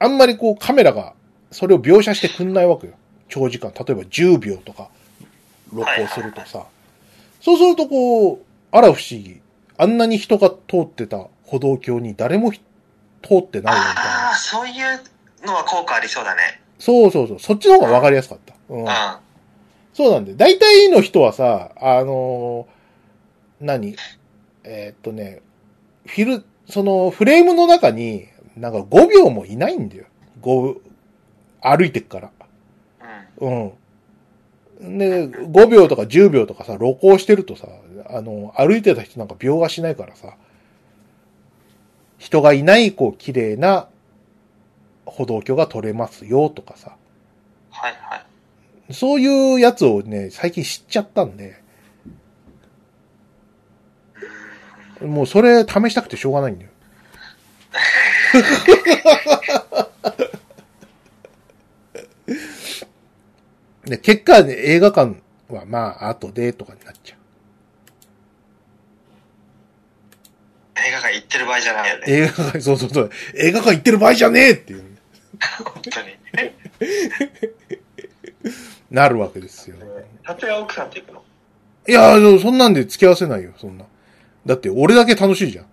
[0.00, 1.14] あんまりこうカメラが
[1.50, 2.92] それを描写してくんないわけよ。
[3.28, 4.90] 長時間、例えば10秒とか
[5.72, 6.64] 録音するとさ、
[7.40, 8.38] そうするとこう、
[8.70, 9.40] あら不思議。
[9.78, 12.60] あんなに人が通ってた歩道橋に誰もひ
[13.22, 14.28] 通ってないよみたいな。
[14.28, 16.60] ああ、そういうのは効果ありそうだね。
[16.78, 17.38] そうそうそう。
[17.38, 18.54] そっちの方がわかりやすかった。
[18.68, 18.88] うんうん。。
[19.94, 20.34] そうなんで。
[20.34, 23.96] 大体の人はさ、あのー何？
[24.64, 25.40] えーっとね、
[26.06, 30.04] フィル、そのフレームの中に、なんか5秒もいないんだよ。
[30.42, 30.76] 5、
[31.62, 32.30] 歩いてっから。
[33.40, 33.62] うん。
[33.62, 33.72] うん。
[34.80, 37.68] で、5秒とか10秒とかさ、録音してるとさ、
[38.08, 40.34] あの、歩いてた人なんか描画しないからさ、
[42.18, 43.88] 人がいない、こう、綺麗な
[45.04, 46.96] 歩道橋が撮れますよとかさ、
[47.70, 48.22] はいは
[48.88, 48.94] い。
[48.94, 51.60] そういうやつをね、最近知っちゃったんで、
[55.00, 56.70] もうそれ試したくてしょうがないんだよ。
[63.88, 65.16] で、結果ね、映画館
[65.48, 67.18] はまあ、後でとかになっちゃう。
[70.86, 72.04] 映画が行ってる場合じゃないよね。
[72.06, 74.84] 映画館、そうそうそう、映画館行ってる場合じゃねえっていう、
[75.64, 76.18] 本当に。
[78.90, 79.76] なるわけですよ。
[79.80, 81.22] 例えば奥さんと行くの
[81.88, 83.84] いや、そんなんで付き合わせないよ、そんな。
[84.46, 85.66] だって、俺だけ楽しいじゃん。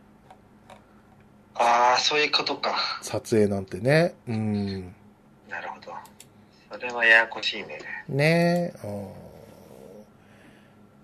[1.55, 2.75] ああ、そういうことか。
[3.01, 4.15] 撮影なんてね。
[4.27, 4.95] うん。
[6.85, 7.79] れはややこしいね。
[8.07, 8.87] ねえ。
[8.87, 9.07] うん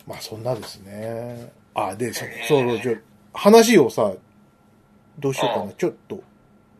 [0.07, 1.51] まあ、そんなですね。
[1.75, 2.93] あ、で、そそうそう、じゃ
[3.33, 4.11] 話をさ、
[5.19, 5.71] どうしようかな。
[5.73, 6.21] ちょっと、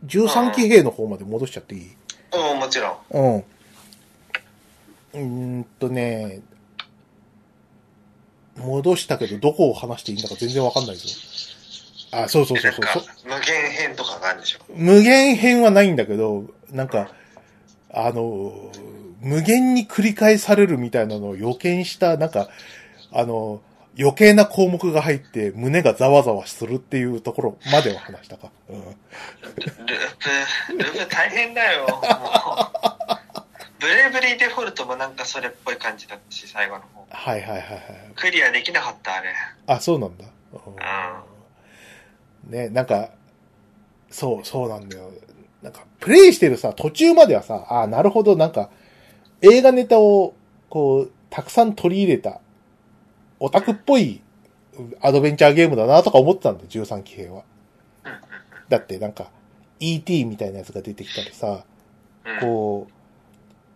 [0.06, 1.96] 13騎兵の方まで戻しちゃっていい？
[2.34, 2.96] うん、もちろん。
[3.10, 3.36] うん。
[3.38, 5.18] うー
[5.60, 6.40] んとね、
[8.56, 11.08] 戻したけど、どこを話していいんだか全然わかんないぞ。
[12.10, 13.04] あ、そうそうそうそう。
[13.24, 14.58] 無限編とかがあるんでしょ。
[14.74, 17.14] 無限編はないんだけど、なんか、
[17.92, 18.52] あの、
[19.20, 22.48] 無限に繰り返されるみたいなのを予見した、なんか、
[23.12, 23.60] あの、
[23.98, 28.50] 余計な項目が入って胸がざわざわするっていうところまでは話したか。
[28.70, 28.80] うん。
[28.80, 28.96] ルルー
[30.68, 31.86] プ、ループ大変だよ。
[33.78, 37.06] ブレイブリーデフォルトもなんかそれっぽい感じだったし、最後の方。
[37.10, 37.80] はいはいはいはい。
[38.16, 39.30] クリアできなかった、あれ。
[39.66, 40.24] あ、そうなんだ。
[40.54, 40.56] う
[42.48, 43.10] んね、なんか、
[44.10, 45.10] そう、そうなんだよ。
[45.62, 48.70] なんか、プレイしてるさ、途中まではさ、あなるほど、なんか、
[49.40, 50.34] 映画ネタを、
[50.68, 52.40] こう、たくさん取り入れた、
[53.38, 54.22] オタクっぽい
[55.00, 57.42] アドベンチャーゲームだなとか思ってたんだよ、13騎兵は。
[58.04, 58.12] うん
[58.68, 59.30] だってなんか、
[59.80, 61.66] ET みたいなやつが出てきたりさ。
[62.40, 62.92] こう、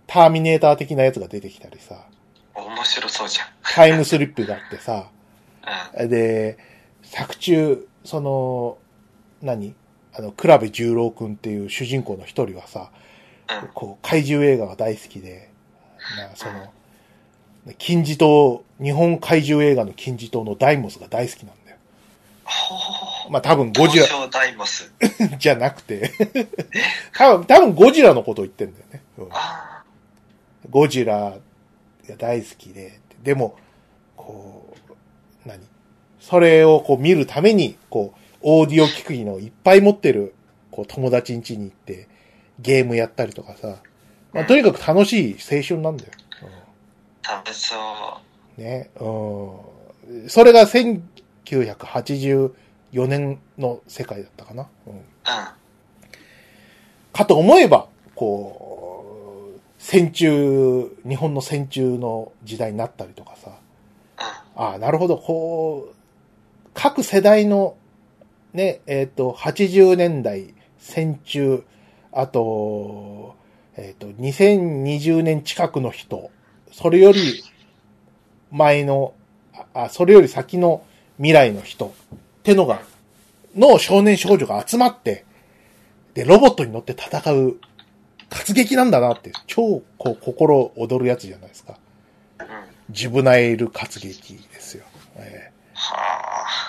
[0.06, 2.06] ターミネーター的なやつが出てきたりさ、
[2.54, 3.48] 面白そうじゃん。
[3.62, 5.10] タイムスリップがあってさ、
[6.00, 6.08] うん。
[6.08, 6.56] で、
[7.02, 8.78] 作中、その、
[9.42, 9.74] 何？
[10.18, 12.90] あの、クラベ十郎くんっていう主人公の一人はさ、
[13.62, 13.68] うん。
[13.74, 15.50] こう、怪獣映画が大好きで、
[16.16, 16.72] まあ、その、
[17.78, 21.76] 金字塔、日本怪獣映画の金字塔のダイモスが大好きなんだよ。
[23.28, 24.92] まあ多分ゴジラダイモス。
[25.38, 26.12] じゃなくて、
[27.12, 29.02] 多分、多分ゴジラのことを言ってんだよね。
[29.18, 29.82] うんあ
[30.70, 31.36] ゴジラ
[32.08, 33.56] が大好きで、でも、
[34.16, 35.60] こう、何？
[36.20, 40.34] それをこう見るために、こう、オーディオ機器のいっぱい持ってる、
[40.70, 42.08] こう、友達ん家に行って、
[42.60, 43.76] ゲームやったりとかさ、
[44.32, 46.10] まあ、とにかく楽しい青春なんだよ。
[47.26, 48.60] あ、楽しそう。
[48.60, 49.04] うん、ね、う
[50.26, 50.28] ん。
[50.28, 52.52] それが1984
[53.06, 54.68] 年の世界だったかな。
[54.86, 55.02] うんうん。
[57.12, 63.50] かと思えば、こう、戦中、日本の戦中の時代になったりとかさ、
[64.18, 64.62] うん。
[64.62, 65.94] ああ、なるほど、こう、
[66.74, 67.76] 各世代の、
[68.56, 71.62] ね、えっ、と、80年代、戦中、
[72.10, 73.36] あと、
[73.76, 76.30] えっ、と、2020年近くの人、
[76.72, 77.44] それより
[78.50, 79.12] 前の、
[79.54, 80.82] あ、あそれより先の
[81.18, 82.80] 未来の人ってのが、
[83.54, 85.26] の少年少女が集まって、
[86.14, 87.58] で、ロボットに乗って戦う
[88.30, 91.78] 活劇なんだなって、超、こう、心躍るやつじゃないですか。
[92.40, 92.46] うん。
[92.88, 94.86] ジブナイル活劇ですよ。
[95.16, 96.65] えはあ。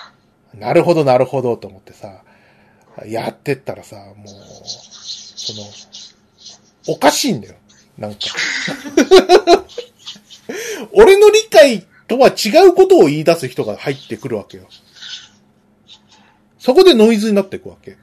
[0.58, 2.22] ーなるほど、なるほど、と思ってさ、
[3.06, 7.54] やってったらさ、もう、その、おかしいんだよ。
[7.96, 8.20] なんか。
[10.92, 14.68] 俺の理解とは違うことを言い出す人が入ってくるわけよ。
[16.58, 17.96] そこでノイズになっていくわけ。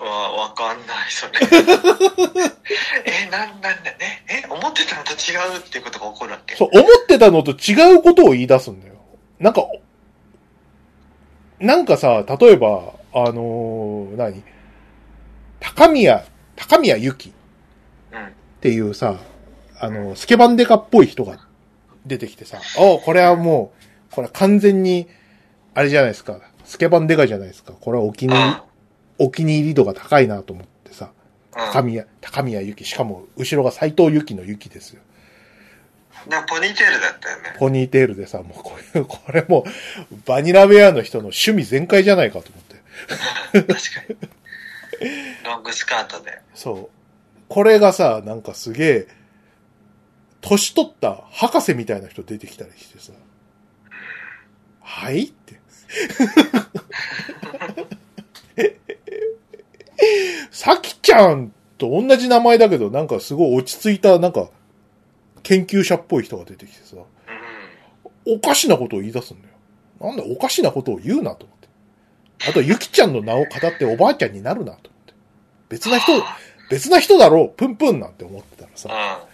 [0.00, 1.32] わ、わかんない、それ。
[3.04, 4.24] え、なん、なんだね。
[4.28, 8.94] え、思ってたのと違うっていうことが起こるわけそう、思ってたのと違うことを言い出すんだよ。
[9.38, 9.66] なんか、
[11.60, 14.42] なんかさ、例えば、あのー何？
[15.60, 17.32] 高宮、高宮ゆきっ
[18.12, 18.28] うん。
[18.60, 19.18] ていうさ、
[19.80, 21.38] あの、スケバンデカっぽい人が
[22.04, 23.72] 出てきてさ、おこれはも
[24.10, 25.08] う、これは完全に、
[25.74, 26.40] あれじゃないですか。
[26.64, 27.72] スケバンデカじゃないですか。
[27.72, 28.56] これはお気に入り、
[29.18, 31.10] お気に入り度が高いなと思ってさ、
[31.52, 35.00] 高宮、高宮ゆき、しかも後ろが斎藤ゆきのゆきですよ。
[36.28, 37.54] なポニーテールだったよね。
[37.58, 43.66] ポニーテールでさ、もうこれ、これもう、バニラベアの人の趣味全開じゃないかと思って。
[43.72, 43.76] 確か
[44.08, 44.16] に。
[45.44, 46.40] ロングスカートで。
[46.54, 46.96] そう。
[47.48, 49.08] これがさ、なんかすげえ、
[50.40, 53.12] 年取った博士みたいな人出てきたりしてさ、
[54.80, 55.60] はいって。
[60.50, 64.48] さきちゃんと同じ名前だけど、なんかすごい落ち着いた、なんか、
[65.46, 68.34] 研究者っぽい人が出てきてさ、うん。
[68.34, 69.54] おかしなことを言い出すんだよ。
[70.00, 71.68] なんだ、おかしなことを言うなと思って。
[72.50, 75.14] あと、ゆきちゃんの名を語っておばあちゃんになるなと思って。
[75.68, 76.12] 別な人、
[76.68, 79.28] 別な人だろう、プンプンなんて思ってたらさ、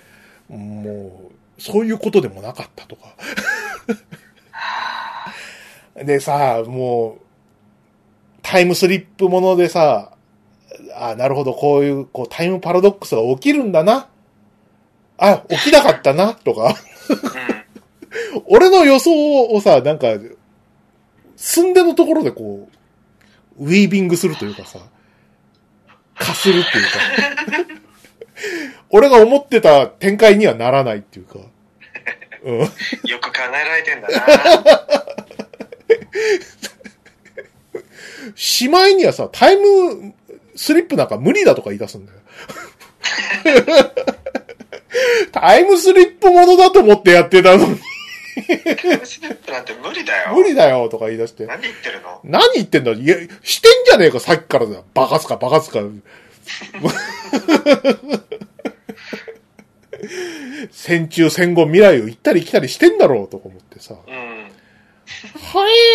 [0.51, 0.83] うん。
[0.83, 3.17] もう、そういうことでもなかったとか。
[5.97, 7.23] でさ、もう、
[8.43, 10.13] タイムスリップものでさ、
[10.95, 14.09] あなるほど、こういう、こう、タイムパラドックスが起きるんだな。
[15.23, 16.75] あ、起きなかったな、とか。
[18.35, 18.43] うん。
[18.47, 20.09] 俺の予想をさ、なんか、
[21.37, 22.69] 寸んでのところでこ
[23.59, 24.81] う、ウィービングするというかさ、
[26.17, 26.91] かするっていうか、
[28.91, 31.39] 俺が思ってた展開にはならないっていうか、
[32.43, 32.59] うん。
[32.59, 32.67] よ
[33.21, 34.27] く考えられてんだな。
[38.35, 40.15] しまいにはさ、タイム
[40.57, 42.19] スリップなんか無理だとか言い出すんだよ。
[45.31, 50.35] タイムスリップものだと思ってやってたのに、タイムスリップなんて無理だよ。
[50.35, 51.47] 無理だよとか言い出して。
[51.47, 52.21] 何言ってるの？
[52.25, 52.93] 何言ってんだ？
[52.93, 54.83] いや、してんじゃねえか、さっきからだ。
[54.95, 55.81] バカすか、バカすか。
[60.71, 63.95] 戦中戦後未来を行ったり来たりしてんだろうとか思ってさ。
[63.95, 64.15] はうん。
[64.15, 64.51] え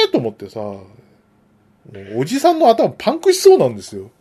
[0.08, 0.60] ーと思ってさ。
[2.16, 4.12] おじさんの頭パンクしそうなんですよ。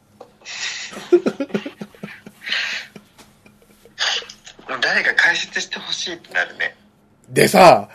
[4.80, 6.76] 誰か解説してほしいってなるね。
[7.28, 7.88] でさ、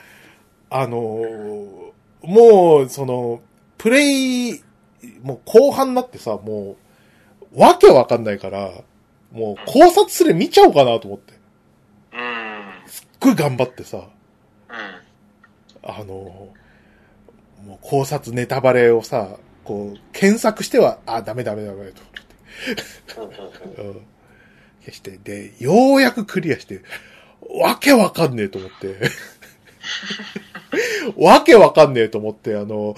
[0.70, 1.92] あのー
[2.24, 3.42] もう、その、
[3.78, 4.64] プレイ、
[5.24, 6.78] もう後半になってさ、も
[7.52, 8.72] う、わけわかんないから、
[9.32, 11.34] もう考察すれ見ちゃおうかなと思って。
[12.14, 12.90] うん。
[12.90, 14.06] すっごい頑張ってさ、うん。
[15.84, 16.62] あのー
[17.66, 24.02] もう考察ネタバレをさ、こう、検索しては、あ、ダメダメダメと思って、うん。
[24.82, 26.82] 消して、で、ようやくクリアして、
[27.50, 28.98] わけわかんねえと思って、
[31.18, 32.96] わけわかんねえと思って、あの、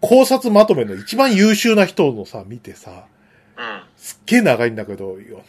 [0.00, 3.06] 考察まとめの一番優秀な人のさ、見てさ、
[3.56, 3.82] うん。
[3.96, 5.44] すっげえ長いんだけど、読んで、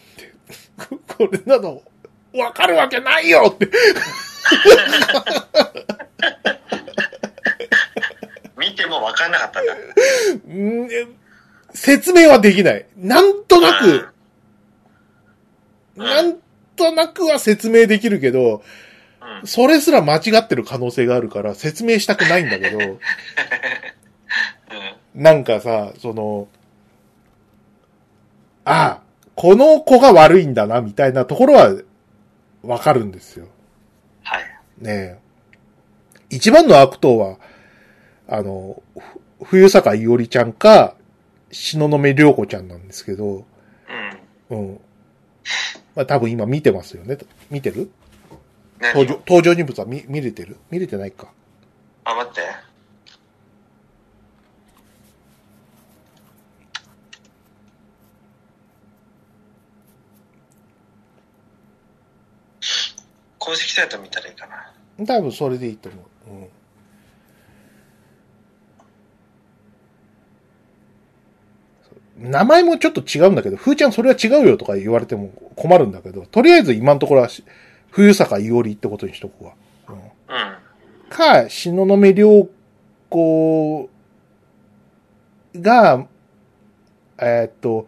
[1.18, 1.82] これなの、
[2.34, 3.70] わかるわけないよって、
[8.58, 9.74] 見ても分かんなかったんだ。
[11.74, 12.86] 説明はできない。
[12.98, 14.17] なんとなく、うん
[15.98, 16.38] なん
[16.76, 18.64] となくは説明できるけど、
[19.42, 19.48] うん。
[19.48, 23.00] それすら間違ってる可能性があるから説明したくないんだけど、うん。
[25.22, 26.48] なんかさ、その、
[28.64, 29.02] ああ、
[29.36, 31.76] この子が悪いんだな、みたいなところは、
[32.64, 33.48] わかるんですよ。
[34.24, 34.44] はい。
[34.80, 35.20] ねえ。
[36.30, 37.38] 一番の悪党は、
[38.28, 38.82] あの、
[39.40, 40.96] ふ冬坂いおりちゃんか、
[41.50, 43.46] 東雲涼子ちゃんなんですけど、
[44.50, 44.58] うん。
[44.58, 44.80] うん。
[45.96, 47.18] まあ多分今見てますよね。
[47.50, 47.92] 見てる？
[48.80, 50.58] 何登場、登場人物は見、見れてる？
[50.70, 51.32] 見れてないか。
[52.04, 52.42] あ、待って。
[63.40, 65.06] 公式サイト見たらいいかな。
[65.06, 66.30] 多分それでいいと思う。
[66.30, 66.50] うん。
[72.18, 77.44] 名前もちょっと違うんだけど、ふーちゃんそれは違うよとか言われても困るんだけど、とりあえず今のところはし、
[77.92, 79.54] 冬坂いおりってことにしとくわ。
[79.90, 79.96] うん。
[79.96, 80.02] うん。
[81.10, 82.48] か、東雲良
[83.10, 83.90] 子
[85.56, 86.06] が、
[87.20, 87.88] えーっと。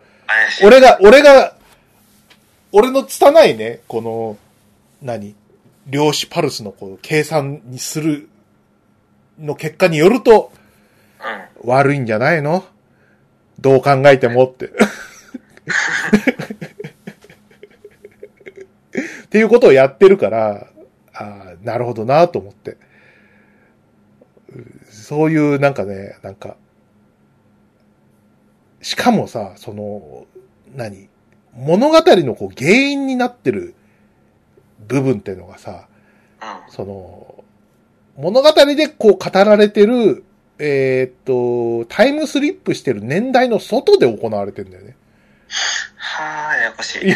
[0.63, 1.55] 俺が、俺が、
[2.71, 4.37] 俺の拙いね、この、
[5.01, 5.35] 何
[5.87, 8.29] 量子パルスのこう計算にする
[9.39, 10.51] の結果によると、
[11.63, 11.69] うん。
[11.69, 12.63] 悪いんじゃないの？
[13.61, 14.67] どう考えてもって。
[14.67, 14.71] っ
[19.29, 20.67] ていうことをやってるから、
[21.13, 22.77] ああ、なるほどなと思って。
[24.89, 26.55] そういうなんかね、なんか、
[28.81, 30.25] しかもさ、その、
[30.75, 31.09] 何
[31.53, 33.75] 物語のこう原因になってる
[34.87, 35.87] 部分っていうのがさ、
[36.41, 36.71] うん。
[36.71, 37.43] その、
[38.17, 40.23] 物語でこう語られてる、
[40.59, 44.95] えーっと、タイムスリップしてる年代の外で行われてるんだよね。
[45.95, 47.15] はあ、ややこしい。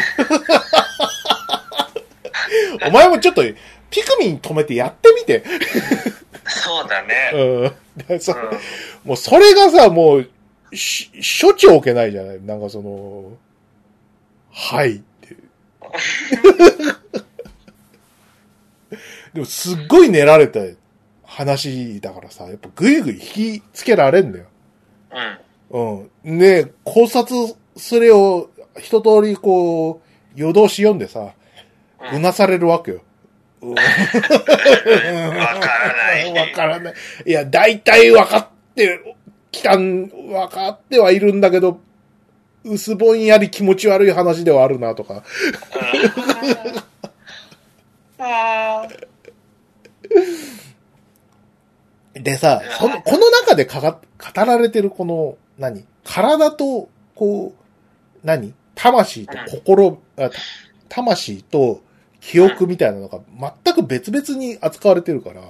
[2.86, 3.42] お前もちょっと、
[3.90, 5.44] ピクミン止めてやってみて。
[6.46, 7.30] そうだね。
[7.36, 7.62] うん。
[7.64, 7.72] うん。
[9.04, 10.28] もうそれがさ、もう、
[10.74, 13.32] し、処置を受けないじゃないなんかその、
[14.50, 15.36] はいって。
[19.34, 20.60] でもすっごい練られた
[21.34, 23.20] 話だからさ、やっぱぐいぐい引
[23.60, 24.44] きつけられんだよ。
[25.72, 26.08] うん。
[26.24, 26.38] うん。
[26.38, 31.34] で、考察すれを一通りこう、夜通し読んでさ、
[32.12, 33.00] ううんなされるわけよ。
[33.62, 33.88] うんわか
[35.66, 36.32] らない。
[36.38, 36.94] わからない。
[37.26, 39.00] いや、大体分かって、
[39.50, 41.80] きたん、分かってはいるんだけど、
[42.64, 45.24] 薄ぼんやり気持ち悪い話ではあるなとか。
[48.18, 48.86] あ
[52.14, 55.84] でさ、その、この中でかが語られてるこの、何？
[56.04, 58.54] 体と、こう、何？
[58.74, 60.36] 魂と心、あた
[60.88, 61.82] 魂と
[62.20, 63.20] 記憶みたいなのが
[63.64, 65.48] 全く別々に扱われてるから、うん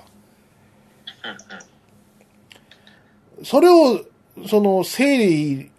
[3.42, 4.00] それを、
[4.48, 5.70] その、整理、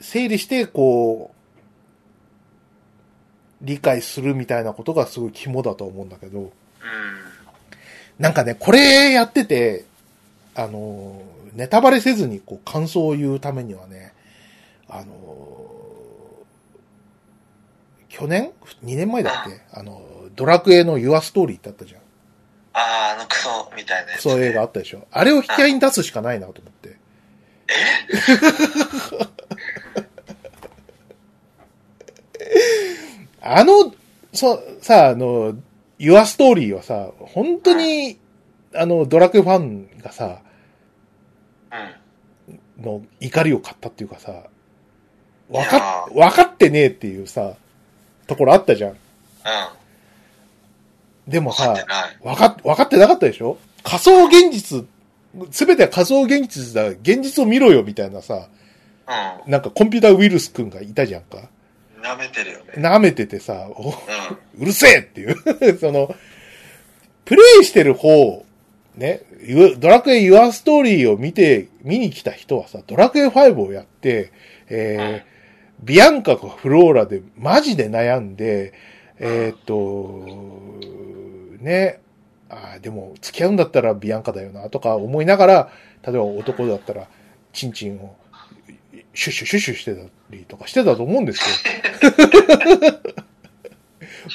[0.00, 1.32] 整理して、こ
[3.62, 6.50] う、理解するみたいなことがすごい肝だと思うんだけど、うん。
[8.20, 9.84] なんかね、これやってて、
[10.54, 11.22] あの、
[11.54, 14.12] ネタバレせずにこう感想を言うためにはね、
[14.88, 15.66] あの、
[18.08, 18.50] 去年
[18.84, 19.60] ?2 年前だっけ？
[19.72, 20.02] あの、
[20.36, 22.00] ドラクエの Your Story ってあったじゃん。
[22.72, 24.22] ああ、あのクソみたいなやつ。
[24.22, 25.06] そういう映画あったでしょ？
[25.10, 26.96] あれを引き合いに出すしかないなと思って。
[33.40, 33.94] あの、
[34.32, 35.54] そ、さ、あの、
[36.00, 38.18] Your Story はさ、本当に、
[38.74, 40.40] あの、ドラクエファンがさ、
[41.70, 42.82] うん。
[42.82, 44.32] の怒りを買ったっていうかさ、
[45.50, 47.52] わかっ、ーわかってねえっていうさ、
[48.26, 48.90] ところあったじゃん。
[48.92, 48.96] うん。
[51.28, 52.18] でもさ分かって、ない。
[52.22, 53.58] わかっ、わかってなかったでしょ？
[53.82, 54.86] 仮想現実、
[55.50, 58.48] すべては仮想現実だ、現実を見ろよみたいなさ、
[59.46, 61.50] うなんかコンピューターウイルスくんがいたじゃんか。
[62.00, 62.04] ん。
[62.04, 62.64] 舐めてるよね。
[62.76, 65.36] 舐めててさ、おうるせえっていう。
[65.78, 66.14] その、
[67.24, 68.44] プレイしてる方、
[68.96, 74.32] ね、ユドラクエユアストーリーを見て、見に来た人はさ、ドラクエ5をやって、
[74.68, 75.30] えー
[75.82, 78.74] ビアンカかフローラでマジで悩んで、
[79.18, 82.00] えーっと、ね、
[82.48, 85.72] あーでも付き合うんだったらビアンカだよなとか思いながら、
[86.02, 87.08] 例えば男だったら、
[87.52, 88.14] チンチンを
[89.14, 91.80] シュッシュシュッシュしてたりとかしてたと思うんですよ。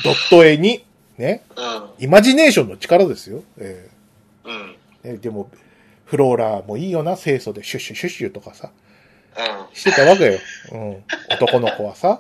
[0.04, 0.86] ドット絵に、
[1.18, 2.04] ね、うん。
[2.04, 3.44] イマジネーションの力ですよ。
[3.58, 3.90] え
[4.44, 4.76] うん。
[5.04, 5.50] ねでも、
[6.06, 8.72] フローラーもいいよな、清楚でシュッシュシュッシュとかさ、
[9.38, 9.76] うん。
[9.76, 10.40] してたわけよ。
[10.72, 11.04] うん。
[11.32, 12.20] 男の子はさ、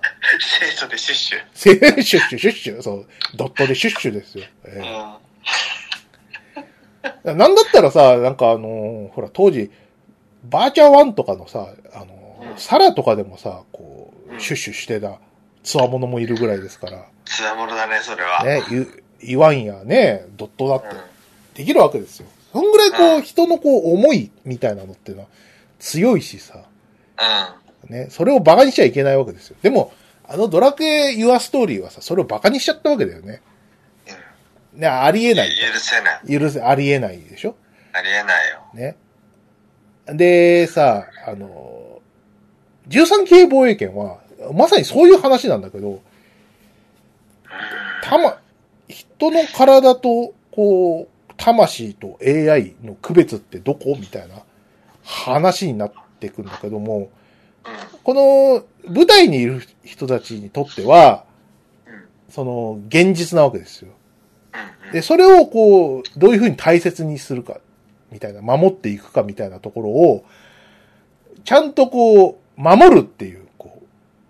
[0.59, 1.39] 清楚でシュッシュ。
[1.53, 4.45] せシュッシュシュッシュ、そう、ドットでシュッシュですよ。
[4.65, 4.81] え
[7.25, 7.37] うん。
[7.37, 9.71] なんだったらさ、なんかあのーほら、当時、
[10.43, 12.14] バーチャー1とかのさ、あの
[12.57, 15.19] サラとかでもさ、こう、うんシュッシュしてた、
[15.63, 18.43] つわものもいるぐらいですから、つわものだね、それは。
[18.43, 21.01] ね、ゆ言わんやね、ドットだってうん。
[21.53, 22.27] できるわけですよ。
[22.51, 25.29] そんぐらいこう、うん人のこう、思いみたいなのっていうのは
[25.79, 26.63] 強いしさ、
[27.85, 27.95] うん。
[27.95, 29.57] ね、それを馬鹿にしちゃいけないわけですよ。
[29.61, 29.93] でも、
[30.27, 33.41] あのドラクエユアストーリーはさ、それを馬鹿にしちゃったわけだよね。
[34.73, 35.49] ね、ありえない。
[35.49, 36.39] 許せない。
[36.39, 37.55] 許せ、ありえないでしょ
[37.93, 38.61] ありえないよ。
[38.73, 38.97] ね。
[40.07, 41.74] で、さ、あの、
[42.87, 44.19] 13系防衛権は、
[44.53, 46.01] まさにそういう話なんだけど、
[48.03, 48.37] たま、
[48.87, 54.35] 人の体と、こう、魂と AI の区別ってどこみたいな
[55.03, 57.09] 話になっていくんだけども、
[58.03, 61.25] この舞台にいる人たちにとっては、
[62.29, 63.91] その現実なわけですよ。
[64.93, 67.59] で、それをこう、どういうふうに大切にするか、
[68.11, 70.25] みたいな、守っていくかみたいなところを、
[71.43, 73.85] ちゃんとこう、守るっていう、こう、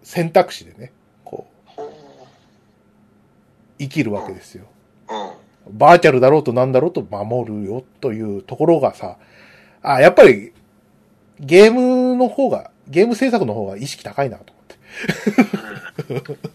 [0.05, 0.91] 選択肢でね、
[1.23, 1.93] こう、ほ
[3.80, 4.65] 生きるわけですよ。
[5.69, 9.17] バーチャルだろうとなんだろうと守るよというところがさ、
[9.82, 10.53] あ、やっぱり、
[11.39, 14.53] ゲームの方が、ゲーム制作の方が意識高いなと
[16.07, 16.45] 思って。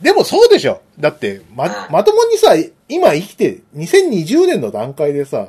[0.02, 0.82] でもそうでしょ。
[0.98, 2.54] だって、ま、まともにさ、
[2.88, 5.48] 今生きて、2020年の段階でさ、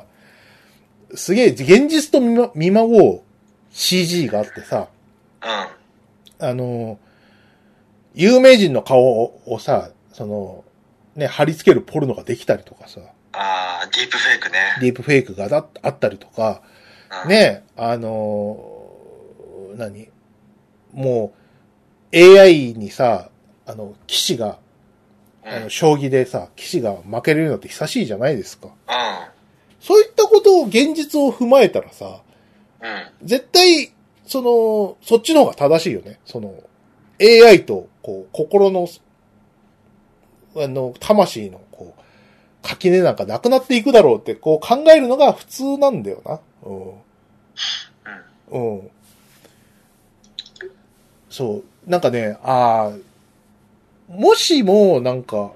[1.14, 3.20] すげえ現実と見ま見まごう
[3.76, 4.88] CG があってさ、
[5.42, 6.46] うん。
[6.48, 6.98] あの、
[8.14, 9.02] 有名人の顔
[9.46, 10.64] をさ、その、
[11.14, 13.00] ね、貼り付けるポルノができたりとかさ、
[13.32, 14.58] ああ、ディープフェイクね。
[14.80, 16.62] ディープフェイクがだあったりとか、
[17.24, 20.08] うん、ね、あのー何？
[20.94, 21.34] も
[22.14, 23.28] う、AI にさ、
[23.66, 24.58] あの、騎士が、
[25.44, 25.52] うん。
[25.52, 28.68] あの、将棋でさ、騎士が負けるのって久しいじゃないですか。
[28.68, 28.70] う
[29.80, 32.22] そういったことを、現実を踏まえたらさ。
[33.22, 33.92] 絶対、
[34.26, 36.18] その、そっちの方が正しいよね。
[36.24, 36.62] その、
[37.20, 38.88] AI と、こう、心の、
[40.56, 42.02] あの、魂の、こう、
[42.66, 46.40] 垣根なんかなくなっていくだろうって、こう考えるのが普通なんだよな。
[48.50, 48.78] うん。
[48.78, 48.90] うん。
[51.30, 51.90] そう。
[51.90, 55.52] なんかね、ああ、もしも、なんか、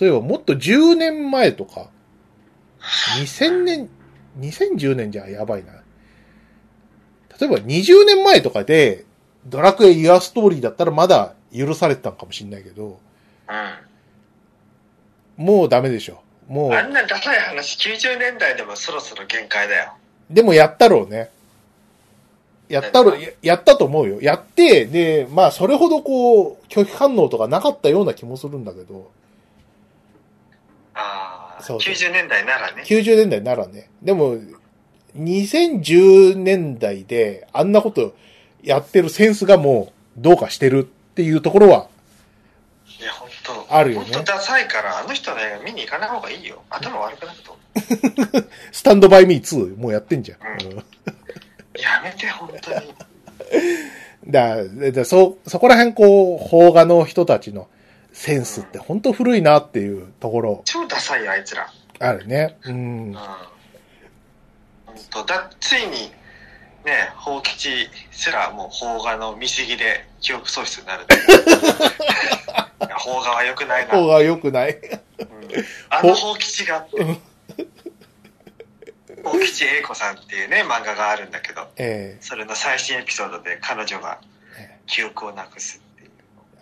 [0.00, 1.90] 例えばもっと10年前とか、
[3.20, 3.88] 2000年、
[4.40, 5.72] 2010年じゃやばいな。
[7.40, 9.04] 例えば20年前とかで、
[9.46, 12.98] ドラクエユアストーリーだったらまだ許されてたのかもしれないけど、
[15.36, 16.22] もうダメでしょ。
[16.48, 16.74] もうん。
[16.74, 19.92] あんう、なダサい話、90年代でもそろそろ限界だよ。
[20.30, 21.30] でもやったろうね。
[22.68, 24.20] やったろ、ややったと思うよ。
[24.20, 29.10] やって、で、まあそれほどこう、拒否反応とかなかったような気もするんだけど、
[30.94, 32.82] ああ、そうそう90年代ならね。
[32.84, 33.90] 90年代ならね。
[34.02, 34.36] でも、
[35.16, 38.14] 2010年代であんなこと
[38.62, 41.88] やってるセンスがもうどうかしてるっていうところは、
[43.00, 43.28] いや、本
[43.68, 46.62] 当あるよね本当ダサいから、あの人の映画見に行かない方がいいよ。
[46.70, 47.56] 頭悪くなると。
[48.72, 50.38] スタンドバイミー2もうやってんじゃん。
[50.68, 50.84] うんうん
[51.78, 52.94] やめて、本当に。
[54.26, 57.68] だだそ、そこら辺こう、邦画の人たちの
[58.12, 61.70] センスって本当古いなっていうところ超ダサいよ、あいつら。
[61.98, 62.56] あるね。
[62.64, 63.16] うんうん。。
[65.26, 66.12] だ、ついに、
[66.84, 71.06] ね、法吉すらもう邦画の見過ぎで記憶喪失になる。
[72.78, 73.92] 邦画は良くないな。
[73.92, 74.74] 邦画良くない。
[74.74, 74.96] うん
[75.90, 77.04] あの法吉がって。
[79.24, 84.20] 法吉英子さんっていうね、漫画があるんだけど、えそれの最新エピソードで彼女が
[84.58, 86.10] え記憶をなくすっていう。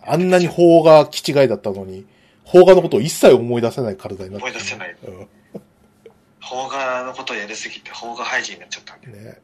[0.03, 2.07] あんなに邦画気違いだったのに、
[2.49, 4.95] 邦画のことを一切思い出せない体になってる思い出せない。
[5.03, 5.27] うん
[6.47, 9.07] 邦画のことをやりすぎて邦画廃人になっちゃったんで。
[9.07, 9.39] ね。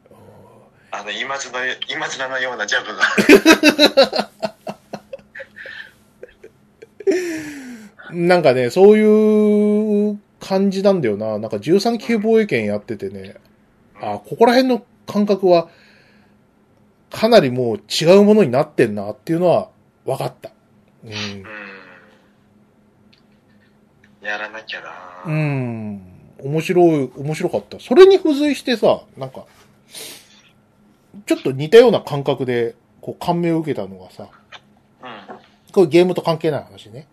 [0.92, 1.58] あの、今津の、
[1.90, 4.30] 今津のようなジャブが。
[8.12, 11.40] なんかね、そういう感じなんだよな。
[11.40, 13.36] なんか13級防衛権やっててね、
[14.00, 15.70] あ、ここら辺の感覚は、
[17.10, 19.70] かなりもう違うものになってんなっていうのは
[20.06, 20.52] 分かった。
[21.04, 21.14] うんう。
[21.14, 21.44] ん。
[24.22, 24.92] やらなきゃな
[25.26, 26.11] うん。
[26.44, 27.80] 面白い、面白かった。
[27.80, 29.46] それに付随してさ、なんか、
[31.26, 34.30] ちょっと似たような感覚で、こう、感銘を受けたのがさ、
[35.04, 35.72] うん。
[35.72, 37.08] これゲームと関係ない話ね。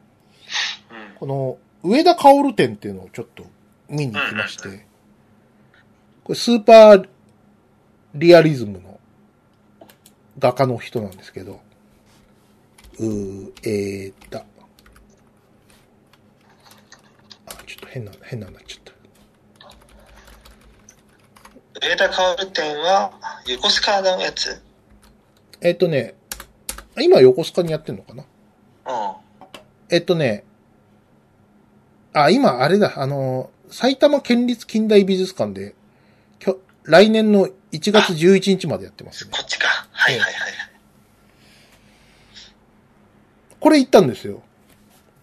[0.90, 1.16] うん。
[1.18, 3.44] この、上田薫展っていうのをちょっと
[3.88, 4.86] 見に行きまして、
[6.24, 7.08] これスーパー
[8.14, 9.00] リアリズムの
[10.38, 11.60] 画家の人なんですけど、
[12.98, 14.38] うー、えーっと、
[17.46, 18.87] あ、ちょっと変な、変なになっちゃった。
[21.80, 23.12] 上田薫店は、
[23.46, 24.60] 横須賀のやつ
[25.60, 26.14] えーっとね、
[27.00, 28.24] 今横須賀にやってんのかな？
[28.24, 28.26] うん。
[29.90, 30.44] えっとね、
[32.12, 35.74] あ、今あれだ、あの、埼玉県立近代美術館で、
[36.38, 39.30] きょ来年の1月11日までやってますね。
[39.32, 39.68] こっちか。
[39.92, 40.34] はいはいはい。
[43.60, 44.42] これ行ったんですよ。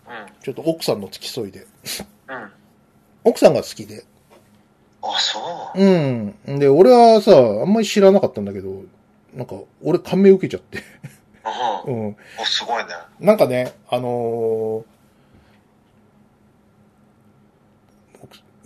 [0.08, 0.44] うん。
[0.44, 1.66] ちょっと奥さんの付き添いで。
[2.28, 2.52] うん。
[3.24, 4.06] 奥さんが好きで。
[5.14, 5.84] あ、そう。
[5.84, 6.60] うん。
[6.60, 8.84] で、俺はさ、あんまり知らなかったんだけど、
[9.34, 10.80] なんか、俺感銘受けちゃって。
[11.86, 11.92] う。
[11.92, 12.18] うんん。
[12.40, 12.90] お、すごいね。
[13.20, 14.96] なんかね、あのー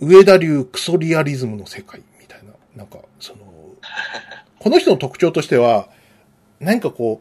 [0.00, 3.40] 上田流クソリアリズムの世界みたいな、なんか、その、
[4.58, 5.88] この人の特徴としては、
[6.58, 7.20] 何かこ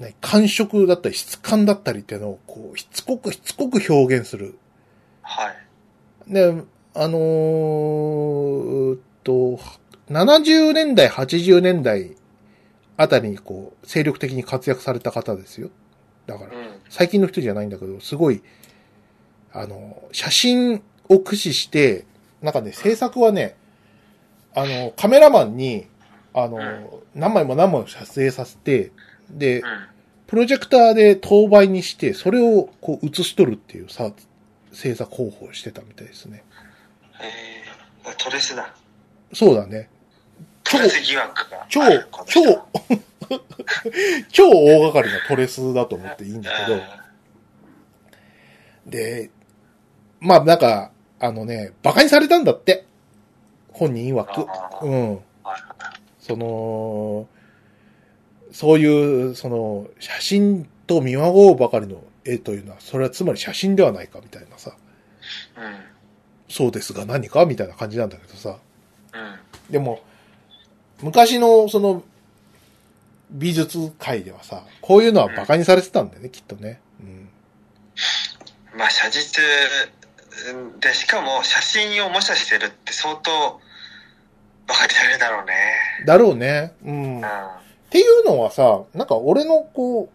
[0.00, 4.58] う、ね感触だったり質感だったりっていうのを、こう、しつこくしつこく表現する。
[5.22, 6.32] はい。
[6.32, 6.62] で、
[6.96, 9.58] あのー、と、
[10.10, 12.14] 70年代、80年代
[12.96, 15.70] あたりにこう、精力的に活躍された方ですよ。
[16.26, 16.80] だからう、ん。
[16.88, 18.42] 最近の人じゃないんだけど、すごい、
[19.52, 22.04] あの、写真を駆使して、
[22.42, 23.56] なんかね、制作はね、
[24.54, 25.88] あの、カメラマンに、
[26.32, 28.92] あの、何枚も何枚も撮影させて、
[29.30, 29.66] でう、ん。
[30.28, 34.12] プロジェクターで当倍にして、それをこう映し取るっていうさ、
[34.72, 36.44] 制作方法をしてたみたいですね。
[37.20, 38.74] えー、トレスだ。
[39.32, 39.88] そうだね。
[41.68, 42.06] 超ある。
[42.10, 42.64] この人超、
[44.30, 46.80] 超 大掛かりなトレスだと思っていいんだけど、
[48.86, 49.30] で、
[50.20, 50.90] まあなんか、
[51.20, 52.86] あのね、馬鹿にされたんだって。
[53.72, 54.84] 本人曰く。
[54.84, 55.10] うん。
[55.14, 55.20] はい
[56.24, 57.28] その、
[58.50, 64.74] そういう、その、写真と見まごうばかりの絵というのは、それはつまり写真ではないかみたいなさ、
[65.58, 65.93] うん。
[66.54, 68.58] そうですが何かみたいな感じなんだけどさ。
[69.12, 69.72] うん。
[69.72, 70.00] でも、
[71.02, 72.04] 昔のその、
[73.32, 76.80] 美術界ではさ、こういうのは馬鹿にされてたんだよね、きっとね。
[77.00, 77.28] うん。
[78.78, 79.42] まあ、写実
[80.80, 83.60] で、しかも写真を模写してるって相当
[84.68, 85.54] バカにされるだろうね。
[86.06, 86.72] だろうね。
[86.84, 87.16] うん。
[87.16, 87.26] うん。
[87.26, 87.28] っ
[87.90, 90.08] ていうのはさ、なんか俺のこう、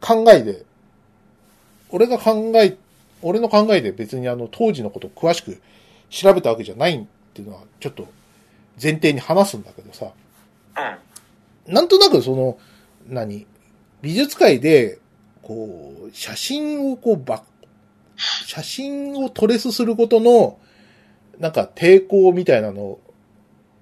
[0.00, 0.64] 考えで、
[1.90, 2.78] 俺が考え、
[3.22, 5.60] 俺の考えで別にあの当時のことを詳しく
[6.10, 8.06] 調べたわけじゃないっていうのはちょっと
[8.80, 10.12] 前提に話すんだけどさ、
[11.66, 11.74] うん。
[11.74, 12.58] なんとなくその、
[13.08, 13.46] 何？
[14.00, 15.00] 美術界で、
[15.42, 17.42] こう、写真をこうば、
[18.16, 20.58] 写真をトレスすることの、
[21.38, 22.98] なんか抵抗みたいなの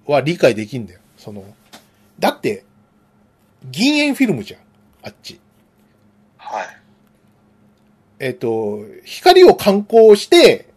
[0.07, 0.99] は理解できんだよ。
[1.17, 1.43] その、
[2.19, 2.65] だって、
[3.69, 4.61] 銀塩フィルムじゃん。
[5.03, 5.39] あっち。
[6.37, 6.67] はい。
[8.19, 10.69] えっ、と、光を観光して、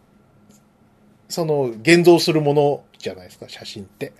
[1.27, 4.13] その、現像するものじゃないですか、写真って。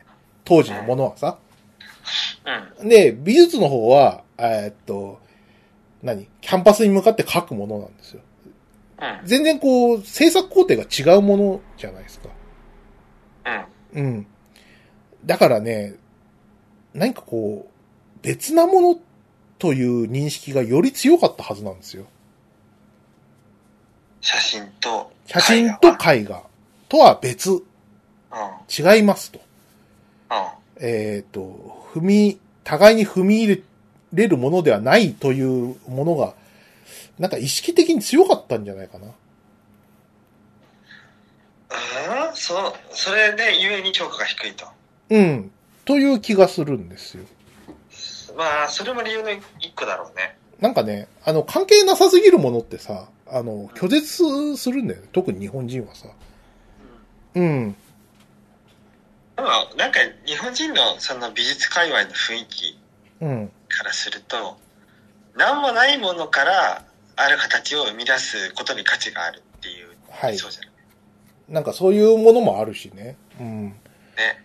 [0.43, 1.37] 当時のものはさ。
[2.79, 2.89] うん。
[2.89, 5.19] で、美術の方は、えーっと、
[6.01, 6.27] 何？
[6.41, 8.21] キャンパスに向かって描くものなんですよ。
[8.99, 9.27] うん。
[9.27, 12.29] 全然こう、制作工程が違うものじゃないですか。
[13.93, 14.03] うん。
[14.03, 14.27] うん。
[15.25, 15.95] だからね、
[16.93, 18.99] 何かこう、別なもの
[19.59, 22.05] という認識がより強かったはずなんですよ。
[24.21, 26.43] 写真と写真と絵画
[26.87, 27.63] とは別。
[28.69, 29.41] 違いますと。
[30.79, 33.61] えっ、と、踏み、互いに踏み入れ
[34.13, 36.33] れるものではないというものが、
[37.19, 39.07] なんか意識的に強かったんじゃないかな。
[42.27, 42.35] うん？
[42.35, 44.65] そ、それでゆえに評価が低いと。
[45.09, 45.51] うん。
[45.85, 47.25] という気がするんですよ。
[48.37, 50.37] まあ、それも理由の一個だろうね。
[50.61, 55.07] なんかね、あの、関係なさすぎるものってさ、あの、拒絶するんだよね。
[55.11, 56.07] 特に日本人はさ。
[57.35, 57.75] うん。
[59.35, 62.79] でも、なんか日本人のその美術界隈の雰囲気
[63.21, 63.51] うん。
[63.69, 64.57] からすると、
[65.35, 66.85] 何もないものから
[67.15, 70.37] ある形を生み出すことに価値があるっていうはい。
[70.37, 70.71] そうじゃない？
[71.49, 73.15] なんかそういうものもあるしね。
[73.39, 73.65] うん。
[73.69, 73.73] ね、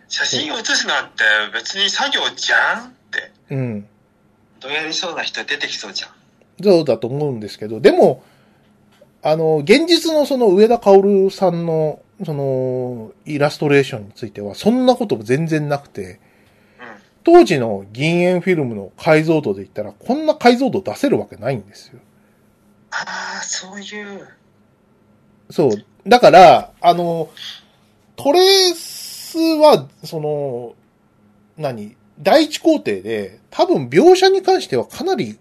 [0.09, 3.89] 写真を写すなんて別に作業じゃんって、うん。
[4.61, 6.11] どうやりそうな人出てきそうじゃん。
[6.63, 8.23] そうだと思うんですけど、でも、
[9.23, 16.19] あの、現実のその上田薫さんの、その、イラストレーションについては、そんなことも全然なくて、うん。
[17.25, 21.99] 当時の銀塩フィルムの解像度で言ったら、こんな解像度出せるわけないんですよ。
[22.91, 24.29] ああ、そういう。
[25.51, 25.71] そう。
[26.09, 27.29] だから、あの、
[28.17, 30.75] トレースは、その、
[31.59, 31.97] 何？
[32.19, 35.39] 第一工程で、多分描写に関してはかなり、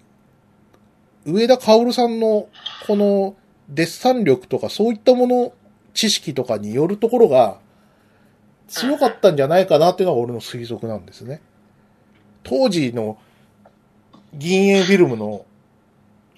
[1.25, 2.47] 上田薫さんの、
[2.87, 3.35] この、
[3.69, 5.53] デッサン力とかそういったもの、
[5.93, 7.59] 知識とかによるところが、
[8.67, 11.41] 強かったんじゃないかなっていうのが俺の推測なんですね。
[12.43, 13.17] 当時の
[14.33, 15.45] 銀塩フィルムの、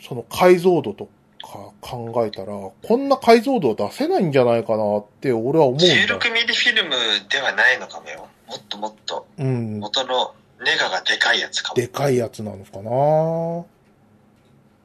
[0.01, 1.09] その解像度と
[1.41, 5.85] か考えたら、こんな解像度は出せないんじゃないかなって俺は思うんだ。
[5.85, 6.91] 16ミリフィルム
[7.29, 8.27] ではないのかもよ。
[8.47, 9.79] もっともっとうん。
[9.79, 10.33] 元の
[10.63, 11.75] ネガがでかいやつかも。
[11.75, 13.65] でかいやつなのかな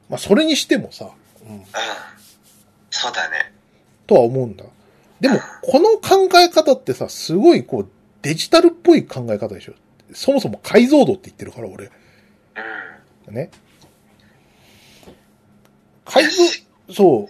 [0.09, 1.09] まあ、それにしてもさ、
[1.45, 1.65] うん、うん。
[2.91, 3.53] そうだね。
[4.05, 4.65] とは思うんだ。
[5.19, 7.89] でも、この考え方ってさ、すごいこう、
[8.21, 9.73] デジタルっぽい考え方でしょ。
[10.13, 11.89] そもそも解像度って言ってるから、俺。
[13.27, 13.33] うん。
[13.33, 13.49] ね。
[16.05, 16.29] 解像、
[16.93, 17.27] そ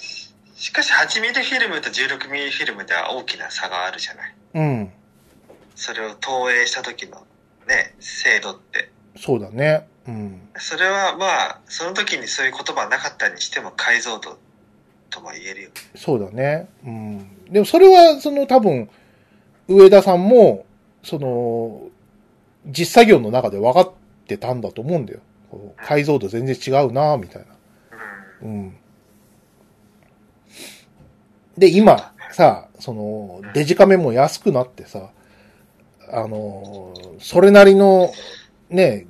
[0.55, 4.33] しかし8ミリフィルムと16ミリフィルムでは大きな差があるじゃない。
[4.55, 4.59] う。
[4.59, 4.91] うん。
[5.75, 7.25] それを投影した時の
[7.67, 8.89] ね、精度って。
[9.17, 9.87] そうだね。
[10.07, 10.49] うん。
[10.57, 14.37] それはまあ、その時にそういう言葉なかったにしても解像度
[15.09, 15.69] とも言えるよ。
[15.95, 16.67] そうだね。
[16.85, 17.45] うん。
[17.51, 18.89] でもそれは、その多分、
[19.67, 20.65] 上田さんも、
[21.03, 21.89] その、
[22.65, 23.91] 実作業の中で分かっ
[24.27, 25.19] てたんだと思うんだよ。
[25.85, 27.47] 解像度全然違うなみたいな。
[28.41, 28.49] うん。
[28.49, 28.77] うん。
[31.57, 35.11] で、今、さ、その、デジカメも安くなってさ、
[36.11, 38.11] あの、それなりの、
[38.69, 39.05] ね、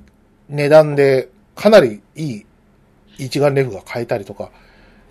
[0.48, 2.46] 値段で、かなりいい
[3.18, 4.50] 一眼レフが買えたりとか、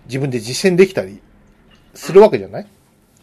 [0.06, 1.20] 自分で実践できたり
[1.94, 2.66] するわけじゃない？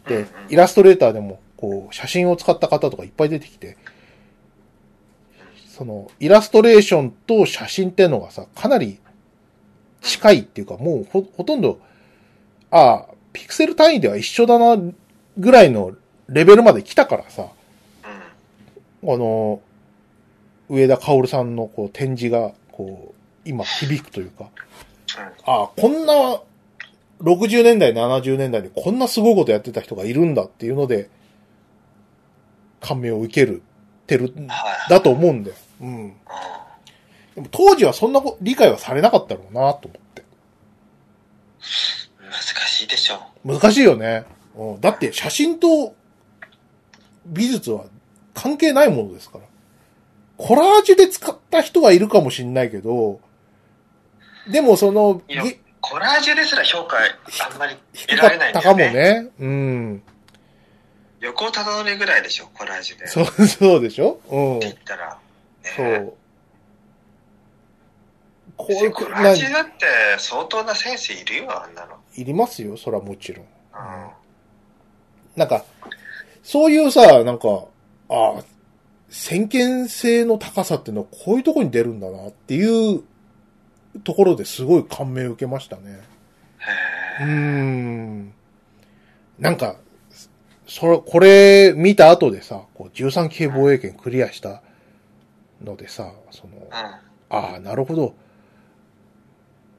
[0.07, 3.77] で、イラストレーターでも、こう、写真を使った方とかいっぱい出てきて、
[5.67, 8.99] その、イラストレーションと写真っていうのがさ、かなり
[10.01, 11.79] 近いっていうか、もうほ、ほとんど、
[12.71, 14.81] ああ、ピクセル単位では一緒だな、
[15.37, 15.95] ぐらいの
[16.27, 17.49] レベルまで来たからさ、
[19.03, 19.13] うん。
[19.13, 19.61] あの、
[20.69, 24.49] 上田薫さんのこう展示が、こう、今響くというか、
[25.45, 26.41] ああ、こんな、
[27.21, 31.09] 60年代、70年代にこんなすごいことやってた人がいるんだっていうので、
[32.79, 33.61] 感銘を受ける、
[34.07, 34.33] てる。
[34.89, 35.55] だと思うんだよ。
[35.81, 35.87] うん。
[35.87, 36.13] うん
[37.35, 40.23] でも当時はそんなこ理解はされなかったろうなと思って。
[42.19, 43.21] 難しいでしょ。
[43.45, 44.25] 難しいよね。
[44.55, 45.95] うん、だって写真と
[47.25, 47.85] 美術は
[48.41, 49.45] 関係ないものですから。
[50.37, 53.19] コラージュで使った人はいるかもしんないけど、
[54.51, 55.21] でもその、
[55.81, 58.87] コラージュですら評価あんまり低得かられないんだよね。
[58.87, 59.29] もね。
[59.39, 60.03] うん。
[61.19, 63.07] 横尾忠則ぐらいでしょ、コラージュで。
[63.07, 64.19] そう、そうでしょ？
[64.29, 64.57] うん。
[64.57, 65.19] って言ったら。
[65.63, 66.13] ねそう。
[68.57, 69.71] こういう、コラなージュだって
[70.17, 71.97] 相当なセンスいるよ、あんなの。
[72.15, 73.45] いりますよ、それはもちろん。
[73.45, 74.09] うん。
[75.35, 75.63] なんか、
[76.43, 77.65] そういうさ、なんか、
[78.11, 78.43] ああ、
[79.09, 83.03] 先見性の高さっていうのはこういうところに出るんだなっていう
[84.03, 86.01] ところですごい感銘を受けましたね。
[87.21, 88.33] うん。
[89.39, 89.77] なんか、
[90.67, 94.61] それ、これ見た後でさ、こう13系防衛権クリアした
[95.63, 96.53] のでさ、その。
[96.71, 98.13] ああ、なるほど。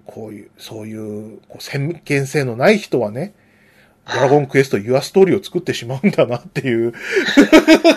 [0.06, 3.34] こういう、そういう、こう先見性のない人はね、
[4.06, 6.92] ドラゴンクエストユアストーリーを作ってしまうんだなっていう。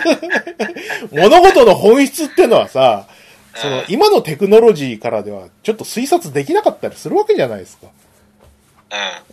[1.10, 3.08] 物事の本質ってのはさ、
[3.54, 7.88] そのうん今のテクノロジーからではちょっと推察できなかったりするわけじゃないですか。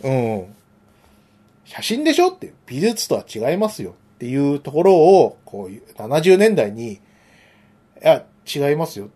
[0.02, 0.10] うん。
[0.10, 0.54] うん。
[1.64, 7.00] 写真でしょって、美術とは違いますよっていうところを、こう、70年代に、い
[8.00, 9.08] や、違いますよ。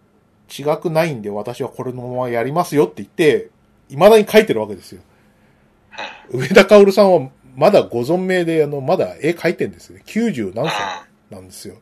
[0.50, 3.50] 違くないんで私はこれのままやりますよって言って、
[3.88, 5.02] 未だに書いてるわけですよ。
[6.30, 10.04] 上田薫さんはまだご存命で、あの、まだ絵描いてんですよね。
[10.06, 10.76] 90何歳
[11.28, 11.74] なんですよ。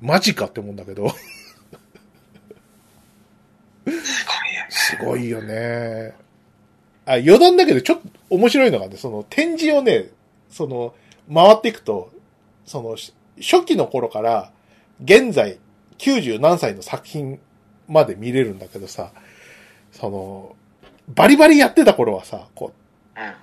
[0.00, 1.04] マジかって思うんだけど。
[3.84, 3.92] うん。
[4.70, 6.14] すごいよね。
[7.04, 10.08] あ、余談だけど、ちょっと面白いのがね、その展示をね、
[10.48, 10.94] その、
[11.32, 12.10] 回っていくと、
[12.64, 14.50] その、し初期の頃から、
[15.04, 15.58] 現在、
[15.98, 17.38] 90何歳の作品
[17.86, 19.12] まで見れるんだけどさ、
[19.92, 20.56] その、
[21.06, 22.72] バリバリやってた頃はさ、こ
[23.14, 23.24] うん。
[23.24, 23.34] う、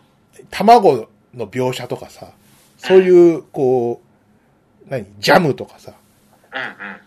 [0.49, 2.31] 卵の描写とかさ、
[2.77, 4.01] そういう、こ
[4.85, 5.93] う、何、ジャムとかさ、
[6.53, 6.97] うんうん。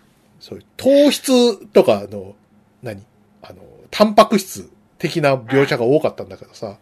[0.40, 2.34] そういう糖質とかの、
[2.82, 3.02] 何
[3.42, 6.78] あの、タンパク質的な描写が多かったんだけどさ、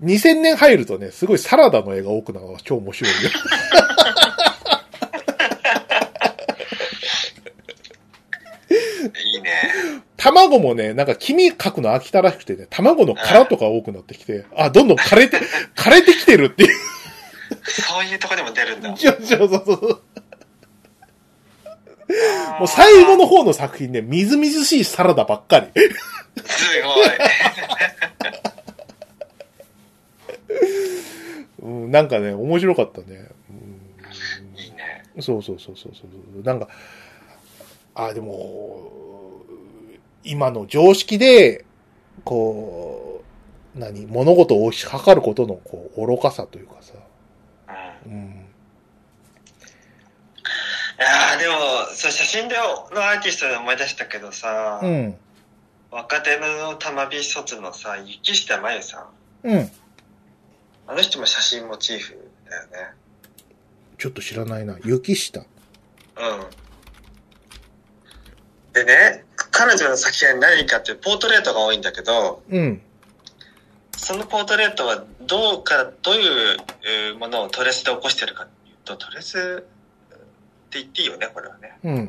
[0.00, 0.08] うん。
[0.08, 3.18] 2000年入るとね、すごいサラダの絵が多くなるのが超面白いよ。
[9.24, 10.02] いいね。
[10.18, 15.38] 卵もね、なんか黄身描くの飽きたらしくてね、卵の殻とか多くなってきて、あ、どんどん枯れて、
[15.76, 16.76] 枯れてきてるっていう。
[17.64, 18.96] そういうとこでも出るんだ。
[18.96, 20.02] そうそうそう。
[22.58, 25.68] もう最後の方の作品ね、みずみずしいサラダばっかり。
[26.44, 27.08] すごい。
[31.62, 33.28] うん、なんかね、面白かったね。
[33.50, 35.04] うんいいね。
[35.20, 36.02] そうそうそうそうそ
[36.40, 36.42] う。
[36.42, 36.68] なんか、
[37.94, 39.07] あ、でも、
[40.24, 41.64] 今の常識で、
[42.24, 43.22] こ
[43.74, 46.94] う、何、物事を推し量ることの、こう、愚かさというかさ。
[48.06, 48.12] うん。
[48.12, 48.48] うん。
[50.98, 51.54] いやーでも、
[51.94, 55.16] そう写真でのアーティストで思い出したけどさ、うん。
[55.90, 59.06] 若手の玉美卒のさ、雪下真由さ
[59.44, 59.48] ん。
[59.48, 59.70] うん。
[60.88, 62.94] あの人も写真モチーフだよね。
[63.96, 64.76] ちょっと知らないな。
[64.84, 65.40] 雪下。
[65.40, 65.46] うん。
[68.78, 72.80] でね、彼女の作品は何かっていうポートレートが多いんだけど、うん。
[73.96, 80.20] そのポートレートはどうか、どういうえーものをトレスで起こしてるかっていうと、トレスっ
[80.70, 81.78] て言っていいよね、これはね。
[81.82, 82.08] うん。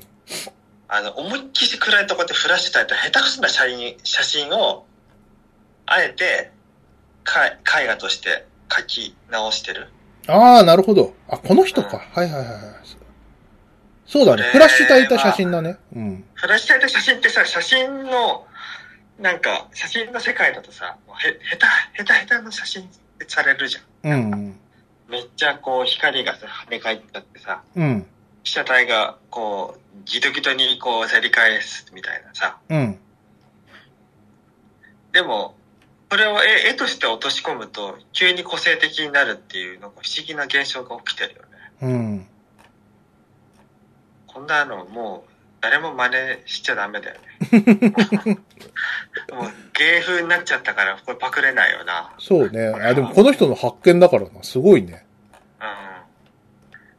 [0.88, 4.86] あの、思いっきり暗いところでフラッシュ焚いた下手くそな写真写真を、
[5.88, 6.52] あえて、
[7.24, 9.90] か絵画として描き直してる。
[10.28, 11.16] ああ、なるほど。
[11.28, 11.98] あ、この人か。
[12.12, 12.99] はいはいはいはい。
[14.10, 14.42] そうだね。
[14.42, 15.78] フラッシュ焚いた写真だね。
[15.96, 16.26] うん。
[16.34, 18.48] フラッシュ焚いた写真ってさ、写真の、
[19.20, 22.90] なんか、写真の世界だとさ、もうへ、下手、下手下手の写真
[23.28, 24.12] されるじゃん。
[24.12, 24.60] うん。
[25.10, 28.08] めっちゃこう光がさ、跳ね返ったってさ、うん。
[28.44, 32.58] 被写体がこう、ギトギトにこう照り返すみたいなさ。
[32.68, 33.00] うん。
[35.12, 35.56] でも、
[36.10, 41.48] これを絵絵として落とし込むと、急に個性的になるっていう、なんか不思議な現象が起きてるよね。
[41.82, 42.28] うん。
[44.34, 46.14] こんなのもう、誰も真似
[46.46, 47.20] しちゃダメだよね。
[49.32, 52.14] もう芸風になっちゃったから、これパクれないよな。
[52.18, 52.68] そうね。
[52.68, 54.44] あ、でもこの人の発見だからな。
[54.44, 55.06] すごいね。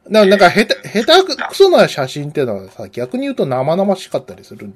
[0.07, 0.13] うん。
[0.13, 4.73] ななんか、下手、下手くそな写真ってのはさ、逆に言うと生々しかったりする。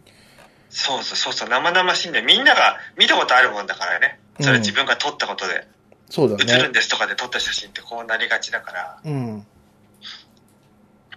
[0.71, 2.25] そうそうそうそう、生々しいんだよ。
[2.25, 4.19] みんなが見たことあるもんだからね。
[4.41, 5.67] それ自分が撮ったことで。
[6.11, 6.73] そうだね映るん。
[6.73, 9.47] ですとかで撮った写真ってこうなりがちだから、うん。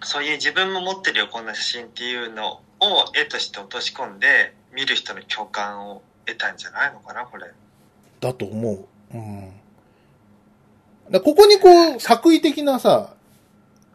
[0.02, 7.46] そういう自分も持ってるよ、こんな写真っていうのを絵として落とし込んで、見る人の共感を得たんじゃないのかな、これ。
[8.20, 8.86] だと思う。
[9.14, 9.52] うん。
[11.10, 13.14] だここにこう、作為的なさ、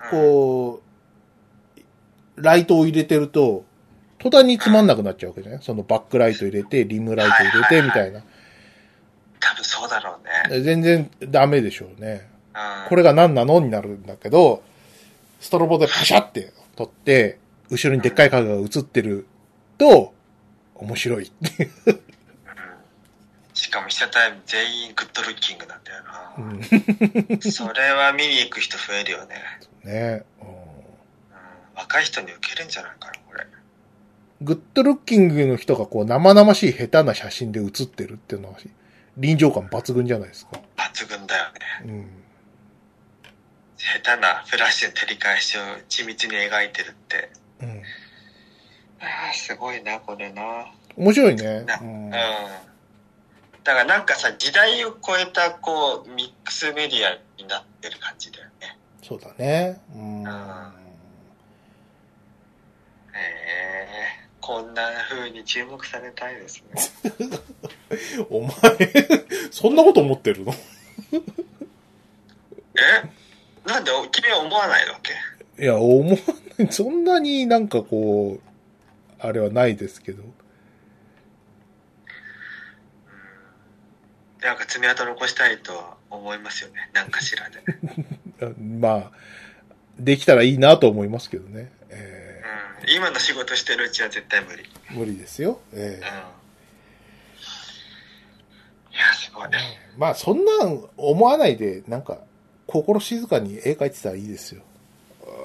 [0.04, 0.82] うん、こ
[2.36, 3.64] う、ライトを入れてると、
[4.18, 5.62] 途端につまんなくなっちゃうわけじゃない？
[5.62, 8.24] そのバックライト入れて、リムライト入れて、みたいな。
[9.40, 10.18] 多分そうだろ
[10.50, 10.62] うね。
[10.64, 12.28] 全然ダメでしょうね。
[12.56, 13.60] うん、これが何なの？
[13.60, 14.64] になるんだけど、
[15.44, 17.38] ストロボでパシャって撮って、
[17.70, 19.28] 後ろにでっかい影が映ってる
[19.78, 20.14] と、
[20.76, 21.30] 面白い。
[21.86, 22.00] う ん
[23.54, 26.34] しかも被写体全員グッドルッキングなんだよな。
[26.38, 27.42] うん。
[27.52, 29.36] それは見に行く人増えるよね。
[29.84, 30.56] ね、うんうん、
[31.76, 33.46] 若い人に受けるんじゃないかな、これ。
[34.40, 38.58] グッドルッキングの人がこう生々しい下手な写真で写ってるっていうのは
[39.18, 40.62] 臨場感抜群じゃないですか。
[40.78, 41.60] 抜群だよね。
[41.84, 42.23] うん。
[43.84, 47.30] 下手なフラッシュの照り返しを緻密に描いてるって。
[47.62, 47.82] うん。
[49.02, 50.68] ああ、すごいな、これな。
[50.96, 51.62] 面白いね。
[51.64, 52.12] なうんうん。
[52.12, 52.18] だ
[53.74, 58.78] からなんかさ、時代を超えた、こう、ミックスメディアになってる感じだよね。
[59.02, 59.82] そうだね。
[59.94, 60.24] うん。
[60.24, 60.28] へ
[63.20, 63.88] え
[64.40, 66.82] こんな風に注目されたいですね。
[68.30, 68.50] お前、
[69.52, 70.54] そんなこと思ってるの？
[72.76, 73.23] え？
[73.66, 75.00] なんで君は思わないわ
[75.58, 75.64] け？
[75.64, 76.16] いや、思わ
[76.58, 76.68] ない。
[76.72, 78.42] そんなになんかこう、
[79.20, 80.24] あれはないですけど。
[84.42, 86.90] なんか爪痕残したいとは思いますよね。
[86.94, 87.62] なんかしらで。
[88.60, 89.12] まあ、
[89.98, 91.72] できたらいいなと思いますけどね。
[91.90, 92.42] え
[92.84, 92.94] うん。
[92.94, 94.64] 今の仕事してるうちは絶対無理。
[94.64, 95.62] ー無理ですよ。
[95.74, 96.04] えうん。
[96.04, 99.58] いーや、すごいね。
[99.98, 102.20] まあ、そんなん思わないで、なんか、
[102.74, 104.64] 心静かに絵描いてたらいいですよ。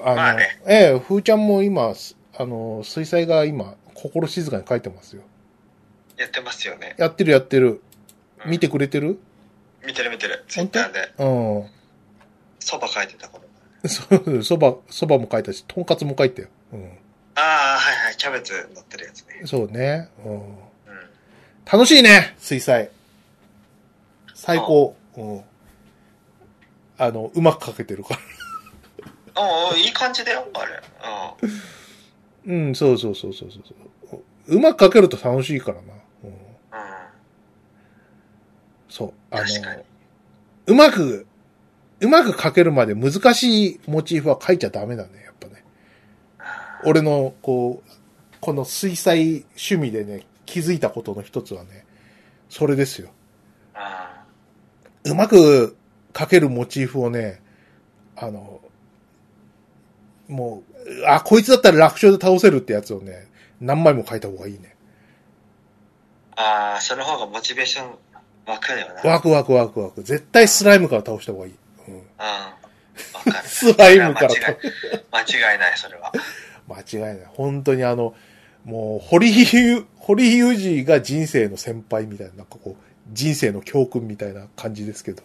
[0.03, 5.21] あの、まあねええ、ふーちゃんも今、すあの、水彩が今、心静かに描いてますよ。
[6.17, 6.95] やってますよね。
[6.97, 7.67] やってるやってる。
[7.67, 9.19] うん見てくれてる？
[9.85, 10.45] 見てる見てる。
[10.47, 11.11] ツイッターで。
[11.17, 11.25] う
[11.59, 11.67] ん。
[12.59, 13.43] そば書いてた頃。
[13.85, 16.47] そ、そば、そばも描いたし、とんかつも描いたよ。
[16.71, 16.85] うん。
[17.35, 18.15] ああ、はいはい。
[18.15, 19.41] キャベツ乗ってるやつね。
[19.45, 20.09] そうね。
[20.25, 20.33] うん。
[20.35, 20.57] うん。
[21.71, 22.89] 楽しいね水彩。
[24.33, 24.95] 最高。
[25.17, 25.43] うん。
[26.99, 28.19] あの、うまく描けてるから。
[29.41, 30.81] おうおういい感じだよ、あれ。
[32.45, 32.67] うん。
[32.67, 34.21] うん、そうそうそうそうそう。
[34.47, 35.93] うまく描けると楽しいからな。
[36.23, 36.29] うん。
[36.29, 36.35] うん。
[38.89, 39.13] そう。
[39.31, 39.45] あの、
[40.67, 41.25] うまく、
[42.01, 45.63] うまく描けるまで難しいモチーフは描いちゃダメだね、やっぱね。
[46.85, 47.91] 俺の、こう、
[48.41, 51.85] この水彩趣味でね、気づいたことの一つはね、
[52.49, 53.09] それですよ。
[53.73, 54.25] あ
[55.05, 55.77] うまく
[56.13, 57.41] 描けるモチーフをね、
[58.15, 58.61] あの、
[60.27, 63.27] もう、あ、こいつだったら楽勝で倒せるってやつをね、
[63.59, 64.75] 何枚も描いた方がいいね。
[66.35, 67.95] ああ、その方がモチベーション
[68.45, 69.11] 湧くよな。
[69.11, 70.03] ワクワクワクワク。
[70.03, 71.55] 絶対スライムから倒した方がいい。
[71.87, 71.93] うん。
[71.95, 72.01] うん。
[72.01, 72.13] わ
[73.23, 73.47] かる。
[73.47, 74.41] スライムから間違い
[75.11, 76.11] 間違いない、それは。
[76.67, 77.25] 間違いない。
[77.27, 78.15] 本当にあの、
[78.63, 85.23] もう、堀井、堀井雄二が人生の先輩みたいな、なんかこう、人生の教訓みたいな感じですけど。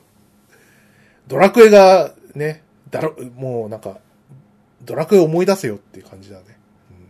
[1.26, 3.98] ドラクエがね、だろ、もうなんか、
[4.82, 6.44] ドラクエ思い出せよっていう感じだね。
[6.90, 7.04] うん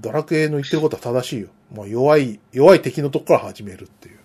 [0.00, 1.48] ドラクエの言ってることは正しいよ。
[1.72, 4.18] もう弱い、弱い敵のとこから始めるっていう。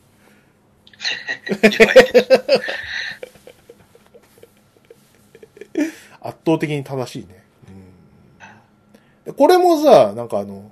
[6.22, 7.44] 圧倒的に正しいね。
[7.68, 10.72] うん、でこれもさ、なんかあの、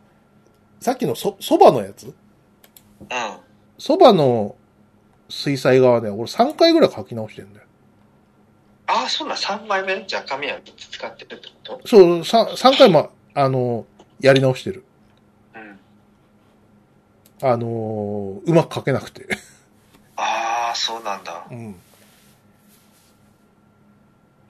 [0.81, 2.07] さっきのそ、そばのやつ？
[2.07, 2.13] うん。
[3.77, 4.55] そばの
[5.30, 7.65] 水彩画はね、俺3回ぐらい描き直してんだよ。
[8.88, 10.05] ああ、そうなん、3枚目？
[10.07, 11.88] じゃあ紙は3つ使ってるってこと？
[11.88, 13.86] そう、3, 3回も、あの、
[14.21, 14.86] やり直してる。
[15.55, 15.80] うん。
[17.41, 19.28] あのうまく描けなくて。
[20.15, 21.45] ああ、そうなんだ。
[21.51, 21.75] うん。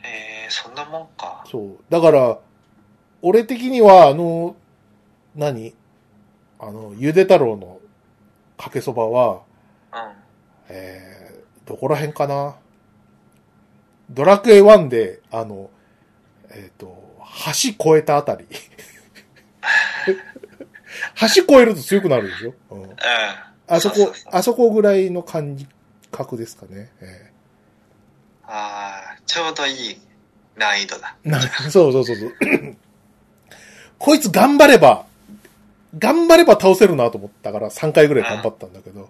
[0.03, 1.43] ええそんなもんか。
[1.49, 1.77] そう。
[1.89, 2.39] だから、
[3.21, 4.55] 俺的には、あの、
[5.35, 5.73] 何？
[6.59, 7.79] あの、ゆで太郎の
[8.57, 9.41] かけそばは、
[9.91, 10.26] うん。
[10.69, 12.55] えー、どこら辺かな？
[14.09, 15.69] ドラクエ1で、あの、
[16.49, 17.03] えっ、と、
[17.45, 18.45] 橋越えたあたり。
[21.35, 22.95] 橋越えると強くなるでしょ、うん、うん。
[23.67, 25.57] あそこあそこぐらいの感
[26.11, 26.89] 覚ですかね。
[27.01, 27.31] え
[28.43, 30.01] ああ、ちょうどいい
[30.55, 31.17] 難易度だ。
[31.69, 32.33] そうそうそうそう。
[33.99, 35.05] こいつ頑張れば、
[35.97, 39.09] 頑張れば倒せるなと思ったから3回ぐらい頑張ったんだけど、うん。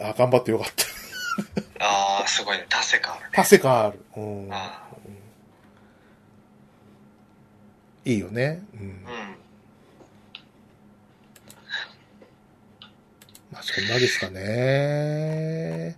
[0.00, 0.84] ああ、頑張ってよかった。
[1.80, 2.66] あー、すごいね。
[2.68, 3.30] 達成感あるね。
[3.32, 4.00] 達成感ある。
[4.16, 4.48] うん。
[4.52, 4.82] あ
[8.04, 8.62] いいよね。
[8.74, 8.82] うんー。
[8.82, 8.96] うん。
[13.50, 15.96] まあ、そんなですかね。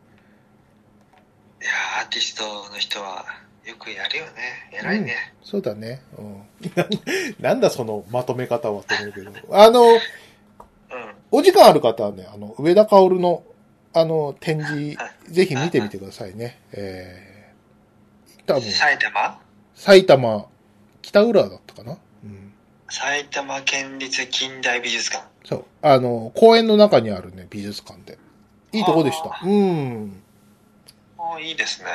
[1.61, 3.27] いやーアーティストの人は
[3.67, 4.33] よくやるよね。
[4.73, 5.35] 偉いね。
[5.43, 6.01] そうだね。
[6.17, 6.43] うん。
[7.41, 9.33] なんだそのまとめ方はと思うけど。
[9.51, 9.99] あの、うん。
[11.31, 13.43] お時間ある方はね、あの、上田薫の、
[14.01, 14.97] あの、展示、
[15.31, 16.59] ぜひ見てみてくださいね。
[16.73, 19.41] えー、多分、埼玉？
[19.75, 20.47] 埼玉、
[21.03, 21.99] 北浦だったかな？
[22.25, 22.53] うん。
[22.91, 25.25] 埼玉県立近代美術館。
[25.45, 25.65] そう。
[25.83, 28.19] あの、公園の中にあるね、美術館で。
[28.73, 29.41] いいとこでした。
[29.43, 30.23] うん。
[31.17, 31.89] おーいいですね。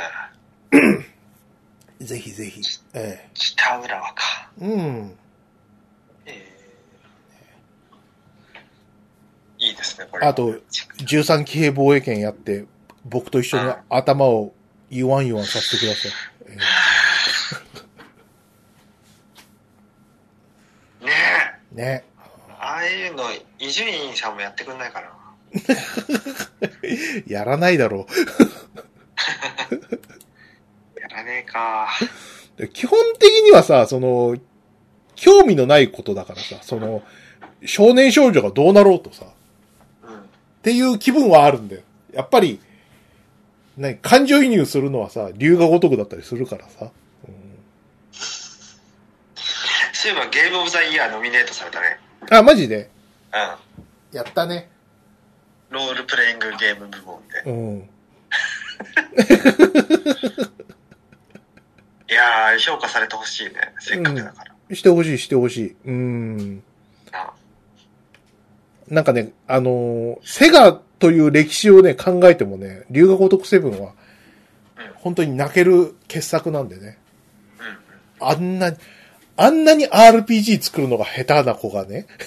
[2.02, 2.62] ぜひぜひ。
[2.94, 4.50] え北浦和か。
[4.60, 5.18] えうん。
[6.26, 10.28] えー、いいですね、これ。
[10.28, 10.56] あと、
[10.98, 12.66] 13騎兵防衛権やって、
[13.06, 14.54] 僕と一緒に頭を
[14.90, 16.12] 言わん言わんさせてください。
[16.48, 16.56] え
[21.06, 21.12] ね
[21.76, 21.76] え。
[21.76, 22.04] えね。
[22.60, 23.24] ああいうの、
[23.60, 25.10] 伊集院さんもやってくんないかな。
[27.28, 28.08] やらないだろ
[31.00, 31.90] やらねえか。
[32.74, 34.38] 基本的にはさ、その、
[35.16, 37.04] 興味のないことだからさ、その、
[37.66, 39.32] 少年少女がどうなろうとさ、うん。
[40.64, 41.82] っていう気分はあるんだよ。
[42.14, 42.62] やっぱり、
[43.76, 46.90] 何、感情移入するのはさ、龍が如くだったりするからさ。
[49.92, 52.00] そういえばゲームオブザイヤーノミネートされたね。
[52.32, 52.90] あ、マジで？
[54.14, 54.70] うやったね。
[55.70, 55.74] ん。
[55.74, 57.42] ロールプレイングゲーム部門で。
[57.46, 57.80] うん。
[62.10, 63.52] いやー、評価されてほしいね。
[63.80, 64.76] せっかくだから。
[64.76, 65.76] してほしい、してほしい。
[65.86, 66.64] うん。
[67.12, 67.34] な
[68.90, 73.94] なんかね、あのーセガという歴史をね、考えてもね、龍が如くセブンは
[74.78, 76.98] うん、本当に泣ける傑作なんでね。
[78.20, 78.28] うん。
[78.28, 78.74] あんな、
[79.36, 82.08] あんなに RPG 作るのが下手な子がね。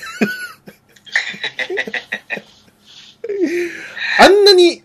[4.18, 4.82] あんなに、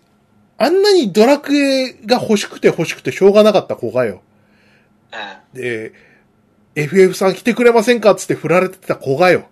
[0.58, 4.22] あんなにドラクエが欲しくて欲しくてしょうがなかった子がよ。
[5.54, 5.60] うん。
[5.60, 5.92] で、
[6.74, 9.48] FF さん来てくれませんかっつって振られてた子がよ。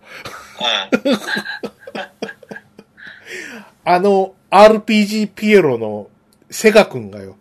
[3.90, 3.94] うん。
[3.94, 6.08] あの、RPG ピエロの
[6.50, 7.36] セガ君がよ。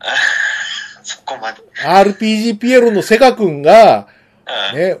[1.02, 1.62] そこまで。
[1.82, 4.08] RPG ピエロのセガ君が、
[4.72, 4.78] うん。
[4.78, 4.98] ね、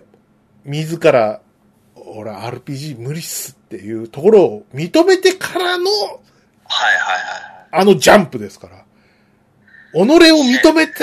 [0.64, 1.40] 自ら、
[1.94, 7.68] 俺 RPG 無理っすっていうところを認めてからの、はいはいはい。
[7.72, 8.84] あのジャンプですから。
[9.92, 10.98] 己を認めた、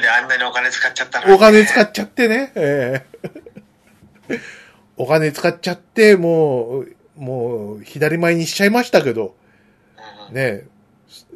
[0.00, 2.52] であんなにお金使っちゃったのにお金使っちゃってね。
[2.56, 3.04] え
[4.28, 4.38] え
[4.96, 9.34] お金使っちゃって、もう、もう、左前にしちゃいましたけど、
[10.28, 10.34] うん。
[10.34, 10.66] ね、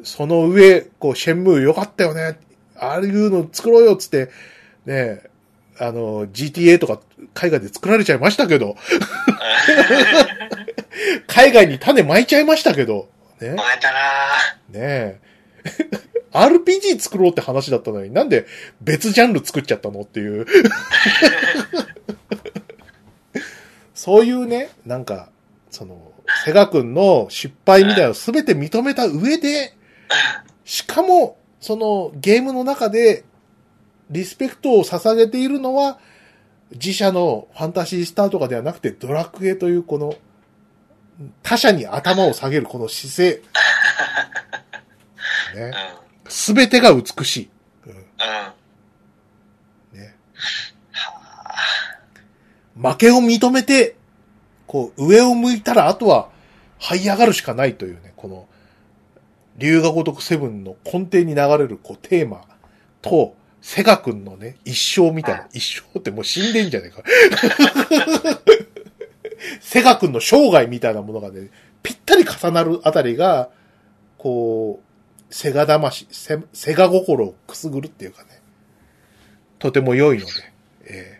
[0.03, 2.39] その上、こう、シェンムーよかったよね。
[2.75, 4.29] ああいうの作ろうよっつって、
[4.85, 5.21] ね、
[5.77, 6.99] あの、GTA とか
[7.33, 8.75] 海外で作られちゃいましたけど、
[11.27, 13.09] 海外に種撒いちゃいましたけど、
[13.39, 14.79] ね、前だな。
[14.79, 15.19] ね
[16.31, 18.45] RPG 作ろうって話だったのに、なんで
[18.81, 20.45] 別ジャンル作っちゃったのっていう。
[23.95, 25.29] そういうね、なんか、
[25.69, 26.13] その、
[26.45, 29.75] セガ君の失敗みたいなのを全て認めた上で、
[30.65, 33.25] しかも、そのゲームの中で、
[34.09, 35.99] リスペクトを捧げているのは、
[36.71, 40.15] 自社のファンタジースターとかではなくて、ドラクエというこの、
[41.43, 43.41] 他者に頭を下げるこの姿勢。
[45.55, 45.71] ね
[46.25, 46.31] うん。。
[46.31, 47.49] すべてが美しい。
[47.87, 48.01] うんうん。
[49.99, 50.15] ね、
[52.75, 53.95] 負けを認めて、
[54.69, 56.29] こう、上を向いたら、あとは、
[56.79, 58.47] 這い上がるしかないというね、この、
[59.57, 62.43] 龍が如くセブンの根底に流れる、こう、テーマ
[63.01, 67.03] と、セガ君のね、一生みたいな、一生ってもう死んでんじゃねえか。
[69.59, 71.49] セガ君の生涯みたいなものがね、
[71.81, 73.49] ぴったり重なるあたりが、
[74.19, 74.81] こ
[75.29, 78.39] う、セガ魂、セセガ心をくすぐるっていうかね、
[79.57, 80.31] とても良いので、
[80.85, 81.19] えー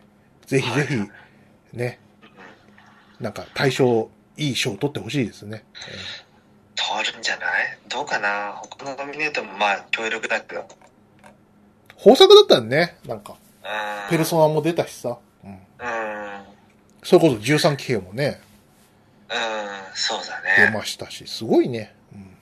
[0.50, 2.00] ぜひぜひ、ね、
[3.20, 5.66] なんか対象、いい賞を取ってほしいですね。
[6.76, 7.78] 通るんじゃない？
[7.90, 8.54] どうかな？
[8.54, 10.66] 他のノミネートもまあ、協力だけど。
[11.98, 14.10] 豊作だったらね、なんか、うん。
[14.10, 15.18] ペルソナも出たしさ、
[17.04, 18.42] それこそ13期兵もね、
[19.30, 19.36] うん、
[19.94, 20.78] そうだ出ね。
[20.78, 21.94] ましたし、すごいね。
[22.14, 22.36] うん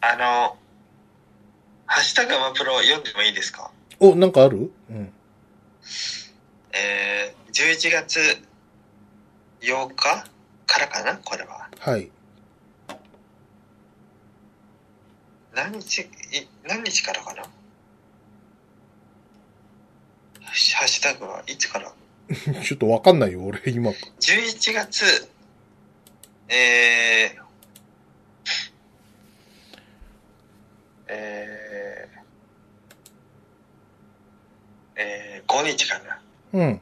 [0.00, 0.56] あの、
[1.86, 3.70] ハッシュタグアマプロ読んでもいいですか？
[4.00, 4.70] お、なんかある？
[4.90, 5.12] うん。
[6.72, 8.20] えー、11月
[9.60, 10.24] 8日か？
[10.80, 11.16] らかな？
[11.18, 11.68] これは。
[11.78, 12.10] はい。
[15.54, 16.06] 何日、い
[16.66, 17.42] 何日からかな？
[17.42, 17.50] ハ
[20.84, 21.92] ッシュタグはいつから？
[22.62, 23.90] ちょっとわかんないよ、俺、今。
[23.90, 25.28] 11月、
[26.48, 27.42] えー、
[31.08, 36.22] えー、えー、5日かな。
[36.52, 36.62] うん。
[36.62, 36.80] うん。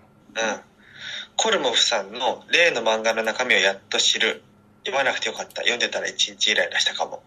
[1.36, 4.42] コルモフさんの例の漫画の中身をやっと知る。
[4.84, 5.62] 読まなくてよかった。
[5.62, 7.22] 読んでたら一日イライラしたかも。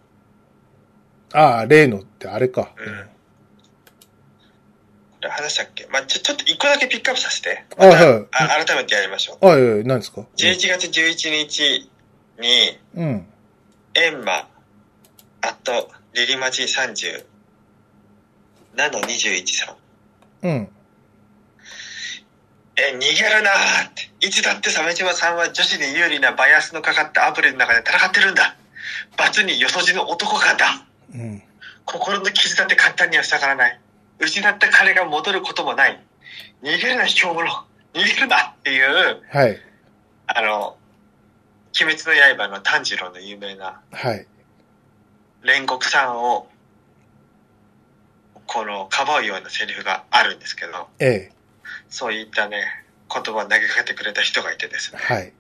[1.34, 2.74] ああ、例のってあれか。
[2.78, 3.10] うん。
[5.22, 5.86] これ話したっけ？
[5.92, 7.66] まあ、ちょ、ちょっと一個だけピックアップさせて。
[7.78, 7.96] あはい
[8.32, 9.46] あ改めてやりましょう。
[9.46, 11.92] あ、いやいや何ですか？11月11日
[12.40, 13.28] に、うん。
[13.96, 14.48] エンマ、
[15.42, 17.26] あと、リリマジ30、
[18.76, 19.76] ナノ21さ
[20.44, 20.48] ん。
[20.48, 20.70] うん。
[22.80, 24.28] え、逃げるなーって。
[24.28, 28.56] いつだって鮫島さんは女子に有利なバイアスのかかったアプリの中で戦ってるんだ。
[29.18, 30.86] 罰によそじの男がだ。
[31.14, 31.44] うん。
[31.86, 33.80] 心の傷だって簡単には塞がらない。
[34.20, 36.00] 失った金が戻ることもない。
[36.62, 37.66] 逃げるな、卑怯者。
[37.94, 39.58] 逃げるなっていう、はい。
[40.28, 40.78] あの、
[41.82, 44.28] 鬼滅の刃の炭治郎の有名なはい。
[45.44, 46.48] 煉獄さんを、
[48.46, 51.39] この、かばうようなセリフがあるんですけど、ええ。
[51.90, 52.64] そういったね、
[53.12, 55.00] 言葉を投げかけてくれた人がいてですね。
[55.02, 55.34] はい。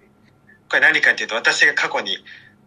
[0.69, 2.17] これ何かっていうと、私が過去に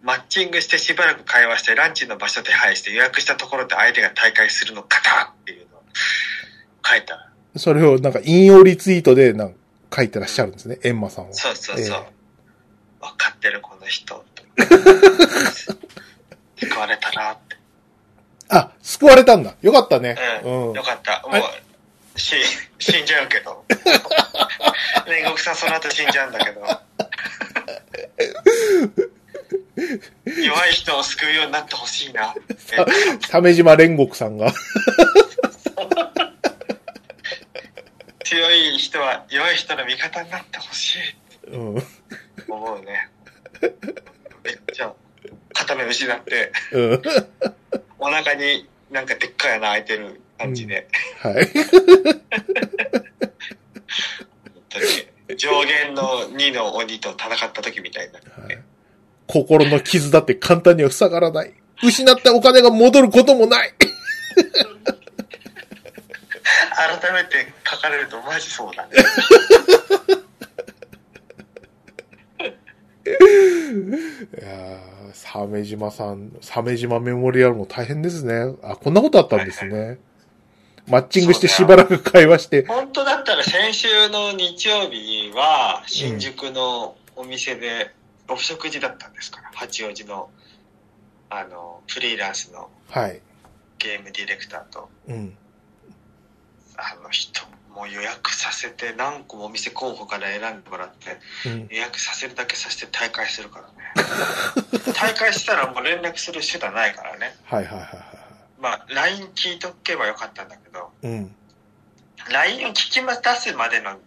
[0.03, 5.83] マッチングしてしばらく会話してランチの場所手配して予約したところで相手が大会するのかたっていうのを
[6.85, 7.31] 書いた。
[7.57, 9.57] それをなんか引用リツイートでなんか
[9.95, 10.79] 書いてらっしゃるんですね。
[10.83, 11.35] エンマさんは。
[11.35, 12.07] そうそうそう。
[12.09, 12.13] え
[13.01, 14.25] 分かってるこの人。
[16.57, 17.57] 救われたなって。
[18.49, 19.55] あ、救われたんだ。
[19.61, 20.17] よかったね。
[20.45, 20.69] うん。
[20.71, 20.83] うんよ。
[20.83, 21.27] かった。
[21.29, 21.43] もう、
[22.17, 22.37] し、
[22.79, 23.65] 死んじゃうけど。
[25.07, 26.81] 煉獄さんその後死んじゃうんだけど。
[30.43, 32.35] 弱い人を救うようになってほしいな。
[33.29, 34.53] 鮫島煉獄さんが。
[38.25, 41.49] 強い人は弱い人の味方になってほしい。
[41.49, 41.83] うん。
[42.49, 43.11] 思うね。
[44.43, 44.93] めっちゃ、
[45.53, 47.03] 片目失って、うん。
[47.99, 51.35] お腹になんかでっかい穴開いてる感じで、はい。
[51.35, 51.43] 本
[54.69, 58.21] 当に上限の2の鬼と戦った時みたいな。
[58.43, 58.59] はい
[59.33, 61.55] 心の傷だって簡単には塞がらない。
[61.83, 63.73] 失ったお金が戻ることもない。
[67.01, 68.91] 改めて書かれるとマジそうだね。
[73.05, 78.55] いやー、鮫島さん、鮫島メモリアルも大変ですね。
[78.63, 79.99] あ、こんなことあったんですね。
[80.89, 82.67] マッチングしてしばらく会話して。
[82.67, 87.95] 本当だったら先週の日曜日は新宿のお店で
[88.29, 90.31] お食事だったんですから、八王子の
[91.31, 93.21] あのフリーランスのはい。
[93.79, 95.37] ゲームディレクターとうん。
[96.77, 97.43] あの人
[97.75, 101.69] も予約させて何個もお店候補から選んでもらってうん。
[101.71, 103.73] 予約させるだけさせて大会するからね
[104.95, 108.12] 大会したらもう連絡する手段ないからねはいはいはいは
[108.63, 111.07] まあ LINE 聞いとけばよかったんだけどい。
[111.09, 111.35] うん。
[112.31, 113.99] LINE を聞きま出すまでの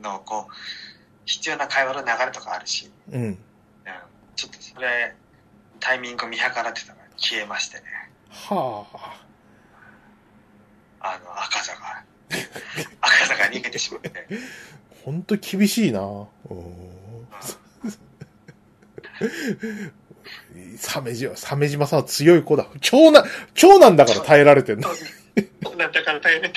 [0.00, 0.52] のこう
[1.26, 3.22] 必要な会話の流れとかあるし、うん。
[3.22, 3.38] うん、
[4.36, 5.14] ちょっとそれ
[5.80, 7.82] タイミング見計らってたら消えましてね
[8.30, 9.20] はあ。
[11.00, 12.04] あの赤座が
[13.00, 14.28] 赤座が逃げてしまって
[15.04, 16.00] ほんと厳しいな。
[16.00, 16.28] うん
[20.78, 22.66] 鮫島、鮫島さんは強い子だ。
[22.80, 24.88] 長男、長男だから耐えられてんの。
[24.88, 26.52] そうなんだから大変で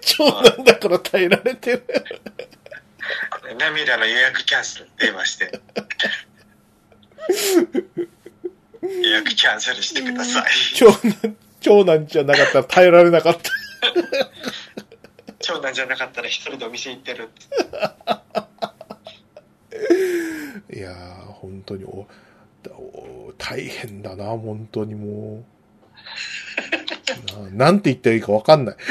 [0.00, 1.86] 長男だから耐えられてる。
[3.58, 5.60] 涙の予約キャンセル電話して
[8.82, 13.50] 予約キャンセルしてください長男、長男じゃなかったら耐えられなかった。
[15.40, 17.46] 長男じゃなかったら一人でお店行ってるって
[20.72, 20.94] いやー、
[21.32, 22.06] 本当にお、
[22.70, 25.44] お大変だな、本当にも
[27.36, 27.44] う。
[27.50, 28.76] ななんて言ったらいいかわかんない。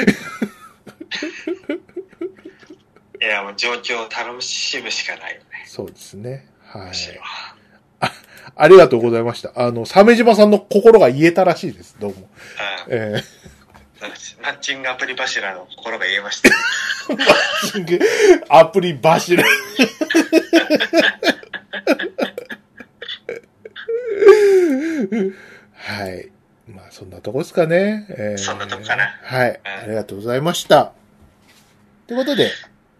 [3.20, 6.48] いやもう状況を楽しむしかないよねそうですね。
[6.64, 6.94] はいむ。
[6.94, 7.20] しろ
[8.56, 9.52] ありがとうございました。
[9.54, 11.96] あの、鮫島さんの心が言えたらしいです。
[11.98, 12.28] どうも。
[12.88, 13.22] うんえ
[13.98, 16.48] そうですマッチングアプリ柱の心が言えました
[17.14, 18.00] ッチング
[18.48, 19.44] アプリバシル。
[25.74, 26.30] はい。
[26.68, 28.06] まあ、そんなとこですかね。
[28.10, 29.60] えーそんなとこかなはい。
[29.64, 30.92] ありがとうございました。
[32.06, 32.50] ということで、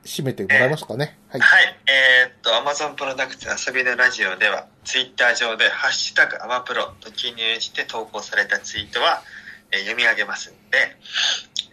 [0.04, 1.16] 締めてもらえますかね。
[1.28, 1.40] はい。
[1.40, 1.76] はい。
[1.86, 9.22] えーっと、Amazon プロダクツ遊びのラジオでは、ツイッター上で、ハッシュタグアマプロと記入して投稿されたツイートは、
[9.70, 10.96] えー読み上げますんで、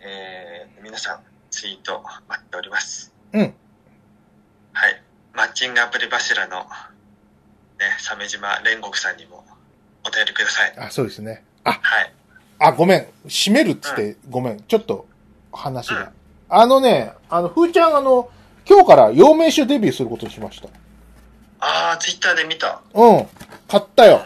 [0.06, 1.20] えー皆さん、
[1.50, 3.12] ツイート待っております。
[3.34, 3.54] うん。
[4.74, 5.02] はい。
[5.40, 6.66] マッチングアプリ柱の、ね、
[7.98, 9.46] 鮫島煉獄さんにも
[10.06, 10.74] お便りください。
[10.78, 11.46] あ、そうですね。
[11.64, 12.14] あ、はい。
[12.60, 13.08] あ、ごめん。
[13.26, 14.62] 閉めるっつって、ごめん。
[14.64, 15.08] ちょっと、
[15.54, 16.12] 話が。
[16.50, 18.30] あのね、あの、ふーちゃん、あの、
[18.68, 20.68] 今日から陽明酒デビューすることにしました。
[21.62, 22.82] あー、ツイッターで見た。
[22.94, 23.28] うん。
[23.70, 24.26] 買ったよ。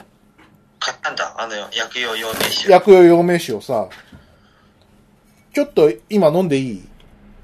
[0.80, 1.35] 買ったんだ。
[1.38, 2.72] あの、薬用陽明酒。
[2.72, 3.88] 薬用陽明酒をさ、
[5.53, 6.84] ちょっと今飲んでいい？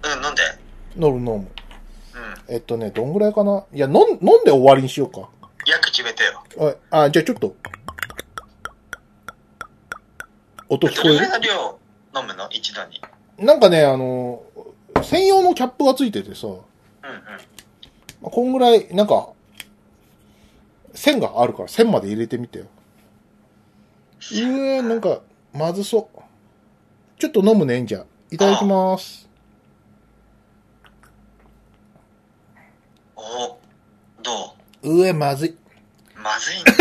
[0.06, 0.42] うん、飲んで。
[0.96, 1.48] 飲む飲む。
[2.48, 2.54] うん。
[2.54, 3.66] えっとね、どんぐらいかな？
[3.74, 5.30] いや、飲ん、飲んで終わりにしようか。
[5.66, 6.76] 約決めてよ。
[6.92, 7.56] あ、あじゃあちょっと。
[10.68, 11.80] 音聞こえどれぐらいの量
[12.22, 12.50] 飲むの？
[12.52, 13.02] 一度に。
[13.38, 14.44] るなんかね、あの、
[15.04, 16.62] 専用のキャップがついててさ、うんうん。
[18.22, 19.30] まあこんぐらい、なんか、
[20.94, 22.66] 線があるから線まで入れてみてよ。
[24.34, 25.22] うえなんか、
[25.54, 26.20] まずそう。
[27.20, 28.06] ちょっと飲むね、じゃあ。
[28.32, 29.29] いただきます。
[33.22, 33.60] お
[34.24, 35.06] どう？
[35.06, 35.50] えまずい。
[35.50, 35.56] う
[36.22, 36.74] まずいんだ。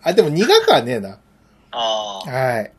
[0.02, 1.18] あ、でも苦くはねえな。
[1.72, 2.30] ああ。
[2.30, 2.72] はい。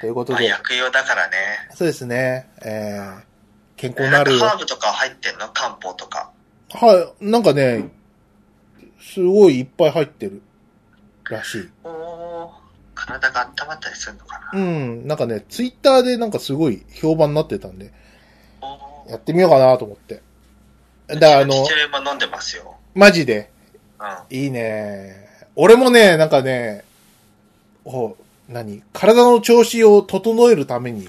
[0.00, 1.36] ということまあ、で、薬用だからね。
[1.74, 2.50] そうですね。
[2.62, 3.22] えー、
[3.76, 4.38] 健康えなる。
[4.38, 5.48] ハーブとか入ってんの？
[5.48, 6.30] 漢方とか。
[6.70, 7.88] はい、なんかね、
[9.00, 10.42] すごいいっぱい入ってる
[11.30, 11.70] らしい。
[11.84, 12.52] おお
[12.94, 14.62] 体が温まったりするのかうな。
[14.62, 17.92] ん、なんかね、ツイッターでなんかすごい評判になってたんで、
[19.08, 20.22] やってみようかなと思って。
[21.08, 22.76] だからあの、父親も飲んでますよ。
[22.94, 23.50] マジで、
[24.00, 24.36] うん。
[24.36, 25.26] いいね。
[25.54, 26.84] 俺もね、なんかね、
[27.84, 28.16] お
[28.48, 28.82] 何？
[28.92, 31.08] 体の調子を整えるために、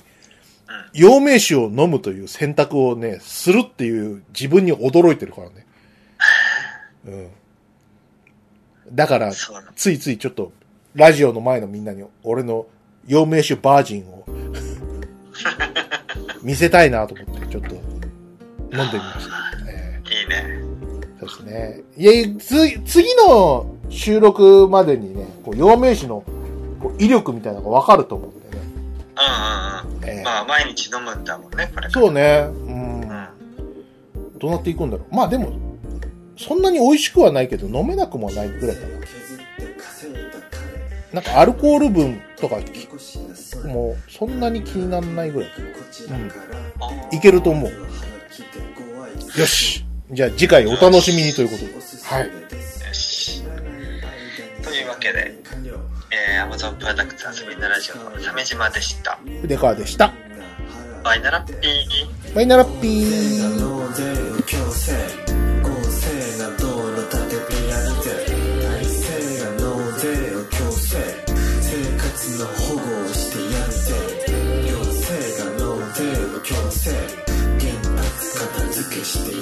[0.94, 5.66] 陽明酒を飲むという選択をね、するっていう自分に驚いてるからね。
[7.08, 7.30] うん。
[8.94, 9.32] だから。
[9.76, 10.52] ついついちょっと、
[10.96, 12.68] ラジオの前のみんなに、俺の
[13.08, 14.26] 陽明酒バージンを、
[16.42, 19.38] 見せたいなと思って、ちょっと、飲んでみました。
[20.12, 20.62] えいいね。
[21.20, 21.84] ーそうですね。
[21.98, 26.24] いや、つ、次の収録までにね、こう、陽明酒の
[26.80, 28.62] こう威力みたいなのがわかると思うんでね。
[29.18, 30.10] うんうんうん。
[30.10, 31.90] えーまあ、毎日飲むんだもんね、これ。
[31.90, 32.48] そうね。
[32.50, 33.02] うん。
[33.02, 33.28] うん。
[34.40, 35.16] どうなっていくんだろう。
[35.16, 35.52] まあでも、
[36.38, 38.98] そんなに美味しくはないけど、飲めなくもないぐらいかな。
[41.14, 42.88] なんかアルコール分とかき
[43.66, 45.50] もうそんなに気にならないぐらい。
[46.80, 47.72] おーいけると思う。
[49.40, 49.87] よし。
[50.12, 51.74] じゃあ次回お楽しみにということで。
[52.04, 52.28] はい。
[52.28, 53.44] よし。
[54.64, 55.36] というわけで、
[56.12, 59.20] えー、Amazon プロダクツ遊びのラジオの鮫島でした。
[59.42, 60.14] 筆川でした。
[61.04, 62.34] バイナラッピー。
[62.34, 65.27] バイナラッピー。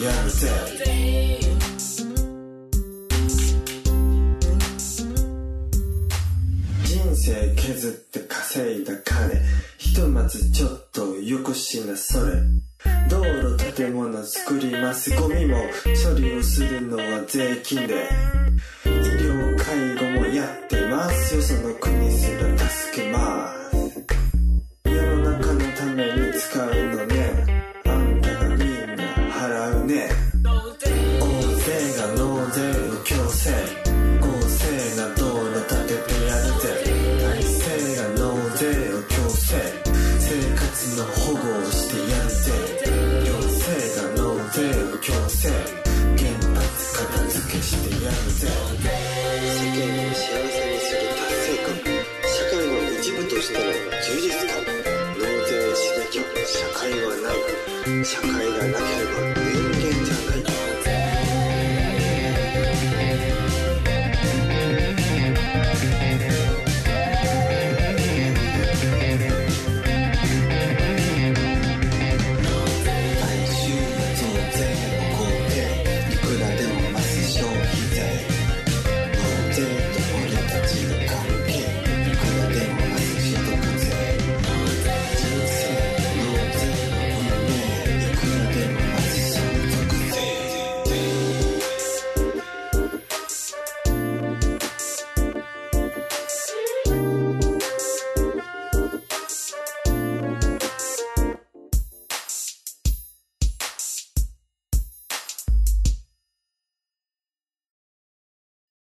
[0.06, 0.14] 人
[7.16, 9.42] 生削って稼いだ金。
[9.80, 12.34] ひとまずちょっとよこしなそれ。
[13.10, 15.10] 道路建物作ります。
[15.16, 15.58] ゴミも
[16.04, 18.08] 処理をするのは税金で。
[18.86, 21.42] 医療介護もやってますよ。
[21.42, 22.12] その国